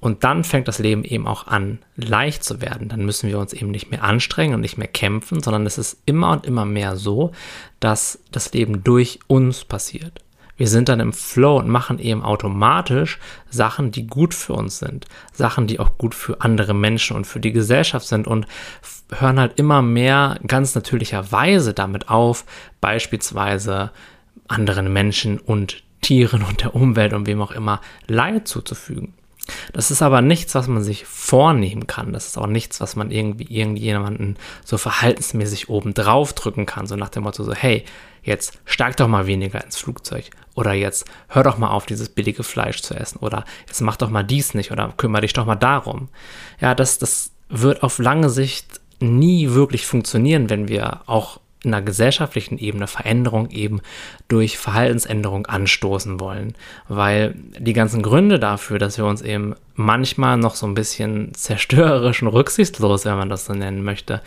Und 0.04 0.22
dann 0.22 0.44
fängt 0.44 0.68
das 0.68 0.80
Leben 0.80 1.02
eben 1.02 1.26
auch 1.26 1.46
an, 1.46 1.78
leicht 1.96 2.44
zu 2.44 2.60
werden. 2.60 2.90
Dann 2.90 3.06
müssen 3.06 3.30
wir 3.30 3.38
uns 3.38 3.54
eben 3.54 3.70
nicht 3.70 3.90
mehr 3.90 4.04
anstrengen 4.04 4.52
und 4.52 4.60
nicht 4.60 4.76
mehr 4.76 4.86
kämpfen, 4.86 5.42
sondern 5.42 5.64
es 5.64 5.78
ist 5.78 5.96
immer 6.04 6.32
und 6.32 6.44
immer 6.44 6.66
mehr 6.66 6.96
so, 6.96 7.32
dass 7.80 8.18
das 8.30 8.52
Leben 8.52 8.84
durch 8.84 9.20
uns 9.28 9.64
passiert. 9.64 10.20
Wir 10.58 10.68
sind 10.68 10.90
dann 10.90 11.00
im 11.00 11.14
Flow 11.14 11.56
und 11.56 11.70
machen 11.70 11.98
eben 11.98 12.22
automatisch 12.22 13.18
Sachen, 13.48 13.92
die 13.92 14.06
gut 14.06 14.34
für 14.34 14.52
uns 14.52 14.78
sind. 14.78 15.06
Sachen, 15.32 15.66
die 15.66 15.80
auch 15.80 15.96
gut 15.96 16.14
für 16.14 16.42
andere 16.42 16.74
Menschen 16.74 17.16
und 17.16 17.26
für 17.26 17.40
die 17.40 17.52
Gesellschaft 17.52 18.06
sind 18.06 18.26
und 18.26 18.46
hören 19.10 19.40
halt 19.40 19.58
immer 19.58 19.80
mehr 19.80 20.38
ganz 20.46 20.74
natürlicherweise 20.74 21.72
damit 21.72 22.10
auf, 22.10 22.44
beispielsweise 22.82 23.90
anderen 24.48 24.92
Menschen 24.92 25.38
und 25.38 25.82
Tieren 26.02 26.42
und 26.42 26.60
der 26.60 26.74
Umwelt 26.74 27.14
und 27.14 27.26
wem 27.26 27.40
auch 27.40 27.52
immer 27.52 27.80
Leid 28.06 28.46
zuzufügen. 28.46 29.14
Das 29.72 29.90
ist 29.90 30.02
aber 30.02 30.22
nichts, 30.22 30.54
was 30.54 30.68
man 30.68 30.82
sich 30.82 31.04
vornehmen 31.04 31.86
kann. 31.86 32.12
Das 32.12 32.26
ist 32.26 32.38
auch 32.38 32.46
nichts, 32.46 32.80
was 32.80 32.96
man 32.96 33.10
irgendwie 33.10 33.44
irgendjemanden 33.44 34.36
so 34.64 34.78
verhaltensmäßig 34.78 35.68
oben 35.68 35.94
drauf 35.94 36.32
drücken 36.32 36.66
kann. 36.66 36.86
So 36.86 36.96
nach 36.96 37.10
dem 37.10 37.24
Motto 37.24 37.44
so, 37.44 37.54
hey, 37.54 37.84
jetzt 38.22 38.58
steig 38.64 38.96
doch 38.96 39.08
mal 39.08 39.26
weniger 39.26 39.62
ins 39.62 39.76
Flugzeug. 39.76 40.30
Oder 40.54 40.72
jetzt 40.72 41.04
hör 41.28 41.42
doch 41.42 41.58
mal 41.58 41.70
auf, 41.70 41.86
dieses 41.86 42.08
billige 42.08 42.42
Fleisch 42.42 42.80
zu 42.82 42.94
essen. 42.94 43.18
Oder 43.18 43.44
jetzt 43.66 43.80
mach 43.80 43.96
doch 43.96 44.10
mal 44.10 44.22
dies 44.22 44.54
nicht. 44.54 44.70
Oder 44.70 44.94
kümmere 44.96 45.22
dich 45.22 45.32
doch 45.32 45.46
mal 45.46 45.56
darum. 45.56 46.08
Ja, 46.60 46.74
das, 46.74 46.98
das 46.98 47.32
wird 47.48 47.82
auf 47.82 47.98
lange 47.98 48.30
Sicht 48.30 48.80
nie 49.00 49.50
wirklich 49.50 49.86
funktionieren, 49.86 50.48
wenn 50.48 50.68
wir 50.68 51.02
auch 51.06 51.40
einer 51.64 51.82
gesellschaftlichen 51.82 52.58
Ebene 52.58 52.86
Veränderung 52.86 53.50
eben 53.50 53.80
durch 54.28 54.58
Verhaltensänderung 54.58 55.46
anstoßen 55.46 56.20
wollen. 56.20 56.54
Weil 56.88 57.34
die 57.58 57.72
ganzen 57.72 58.02
Gründe 58.02 58.38
dafür, 58.38 58.78
dass 58.78 58.98
wir 58.98 59.04
uns 59.06 59.22
eben 59.22 59.54
manchmal 59.74 60.36
noch 60.36 60.54
so 60.54 60.66
ein 60.66 60.74
bisschen 60.74 61.34
zerstörerisch 61.34 62.22
und 62.22 62.28
rücksichtslos, 62.28 63.04
wenn 63.04 63.16
man 63.16 63.28
das 63.28 63.46
so 63.46 63.54
nennen 63.54 63.82
möchte, 63.82 64.22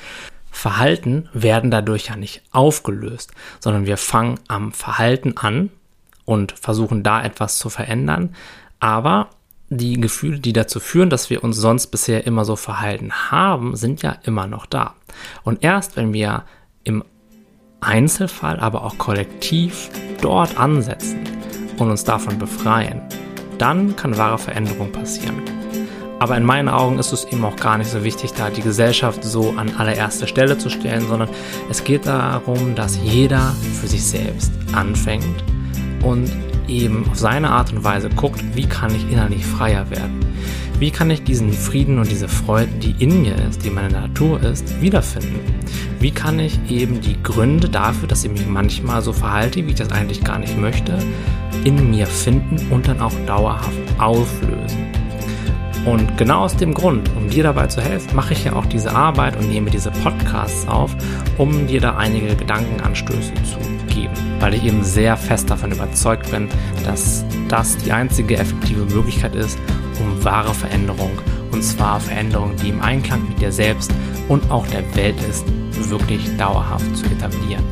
verhalten, 0.52 1.30
werden 1.34 1.72
dadurch 1.72 2.08
ja 2.08 2.16
nicht 2.16 2.42
aufgelöst, 2.52 3.32
sondern 3.60 3.86
wir 3.86 3.98
fangen 3.98 4.40
am 4.48 4.72
Verhalten 4.72 5.38
an 5.38 5.70
und 6.26 6.54
versuchen 6.54 7.04
da 7.04 7.24
etwas 7.24 7.58
zu 7.58 7.70
verändern. 7.70 8.36
Aber 8.80 9.30
die 9.70 10.00
Gefühle, 10.00 10.40
die 10.40 10.54
dazu 10.54 10.80
führen, 10.80 11.10
dass 11.10 11.30
wir 11.30 11.44
uns 11.44 11.58
sonst 11.58 11.88
bisher 11.88 12.26
immer 12.26 12.46
so 12.46 12.56
verhalten 12.56 13.12
haben, 13.12 13.76
sind 13.76 14.02
ja 14.02 14.18
immer 14.24 14.48
noch 14.48 14.66
da. 14.66 14.96
Und 15.44 15.64
erst 15.64 15.96
wenn 15.96 16.14
wir 16.14 16.44
im 16.84 17.04
Einzelfall, 17.82 18.60
aber 18.60 18.84
auch 18.84 18.98
kollektiv 18.98 19.90
dort 20.22 20.58
ansetzen 20.58 21.20
und 21.78 21.90
uns 21.90 22.04
davon 22.04 22.38
befreien, 22.40 23.02
dann 23.58 23.96
kann 23.96 24.18
wahre 24.18 24.38
Veränderung 24.38 24.92
passieren. 24.92 25.42
Aber 26.20 26.36
in 26.36 26.44
meinen 26.44 26.68
Augen 26.68 26.98
ist 26.98 27.12
es 27.12 27.26
eben 27.26 27.46
auch 27.46 27.56
gar 27.56 27.78
nicht 27.78 27.92
so 27.92 28.04
wichtig, 28.04 28.34
da 28.34 28.50
die 28.50 28.62
Gesellschaft 28.62 29.24
so 29.24 29.54
an 29.56 29.76
allererste 29.78 30.28
Stelle 30.28 30.58
zu 30.58 30.70
stellen, 30.70 31.08
sondern 31.08 31.30
es 31.70 31.84
geht 31.84 32.08
darum, 32.08 32.74
dass 32.74 32.98
jeder 33.04 33.56
für 33.80 33.88
sich 33.88 34.04
selbst 34.04 34.52
anfängt 34.74 35.44
und 36.04 36.32
eben 36.68 37.08
auf 37.10 37.18
seine 37.18 37.52
Art 37.52 37.72
und 37.72 37.84
Weise 37.84 38.10
guckt, 38.10 38.44
wie 38.54 38.68
kann 38.68 38.94
ich 38.96 39.10
innerlich 39.12 39.46
freier 39.46 39.90
werden? 39.90 40.20
Wie 40.80 40.92
kann 40.92 41.10
ich 41.10 41.24
diesen 41.24 41.52
Frieden 41.52 41.98
und 41.98 42.12
diese 42.12 42.28
Freude, 42.28 42.72
die 42.82 42.96
in 43.04 43.24
mir 43.24 43.36
ist, 43.50 43.66
die 43.66 43.72
meine 43.72 43.90
Natur 43.90 44.42
ist, 44.44 44.80
wiederfinden? 44.80 45.40
Wie 46.00 46.12
kann 46.12 46.40
ich 46.40 46.60
eben 46.70 47.02
die 47.02 47.22
Gründe 47.24 47.68
dafür, 47.68 48.08
dass 48.08 48.24
ich 48.24 48.32
mich 48.32 48.46
manchmal 48.46 49.02
so 49.02 49.12
verhalte, 49.12 49.66
wie 49.66 49.72
ich 49.72 49.76
das 49.76 49.92
eigentlich 49.92 50.24
gar 50.24 50.38
nicht 50.38 50.56
möchte, 50.56 51.00
in 51.64 51.90
mir 51.90 52.06
finden 52.06 52.60
und 52.72 52.88
dann 52.88 53.02
auch 53.02 53.14
dauerhaft 53.26 53.72
auflösen? 53.98 54.97
Und 55.88 56.18
genau 56.18 56.42
aus 56.42 56.58
dem 56.58 56.74
Grund, 56.74 57.10
um 57.16 57.30
dir 57.30 57.44
dabei 57.44 57.68
zu 57.68 57.82
helfen, 57.82 58.14
mache 58.14 58.34
ich 58.34 58.44
ja 58.44 58.54
auch 58.54 58.66
diese 58.66 58.94
Arbeit 58.94 59.38
und 59.38 59.48
nehme 59.48 59.70
diese 59.70 59.90
Podcasts 59.90 60.68
auf, 60.68 60.94
um 61.38 61.66
dir 61.66 61.80
da 61.80 61.96
einige 61.96 62.36
Gedankenanstöße 62.36 63.32
zu 63.36 63.58
geben. 63.88 64.14
Weil 64.42 64.54
ich 64.54 64.66
eben 64.66 64.84
sehr 64.84 65.16
fest 65.16 65.50
davon 65.50 65.72
überzeugt 65.72 66.30
bin, 66.30 66.50
dass 66.84 67.24
das 67.48 67.78
die 67.78 67.94
einzige 67.94 68.36
effektive 68.36 68.84
Möglichkeit 68.94 69.34
ist, 69.34 69.58
um 70.02 70.26
wahre 70.26 70.54
Veränderung, 70.54 71.12
und 71.54 71.64
zwar 71.64 72.02
Veränderung, 72.02 72.54
die 72.62 72.68
im 72.68 72.82
Einklang 72.82 73.26
mit 73.30 73.40
dir 73.40 73.54
selbst 73.54 73.90
und 74.28 74.52
auch 74.52 74.68
der 74.68 74.84
Welt 74.98 75.16
ist, 75.30 75.46
wirklich 75.90 76.36
dauerhaft 76.36 76.98
zu 76.98 77.06
etablieren. 77.06 77.64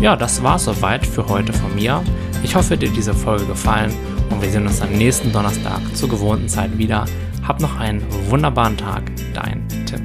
Ja, 0.00 0.16
das 0.16 0.42
war 0.42 0.58
soweit 0.58 1.04
für 1.04 1.28
heute 1.28 1.52
von 1.52 1.74
mir. 1.74 2.02
Ich 2.42 2.54
hoffe, 2.54 2.78
dir 2.78 2.88
diese 2.88 3.12
Folge 3.12 3.44
gefallen 3.44 3.92
und 4.30 4.42
wir 4.42 4.50
sehen 4.50 4.66
uns 4.66 4.80
am 4.80 4.92
nächsten 4.92 5.32
Donnerstag 5.32 5.80
zur 5.94 6.08
gewohnten 6.08 6.48
Zeit 6.48 6.76
wieder. 6.78 7.04
Hab 7.46 7.60
noch 7.60 7.78
einen 7.78 8.02
wunderbaren 8.28 8.76
Tag, 8.76 9.02
dein 9.34 9.66
Tipp. 9.86 10.00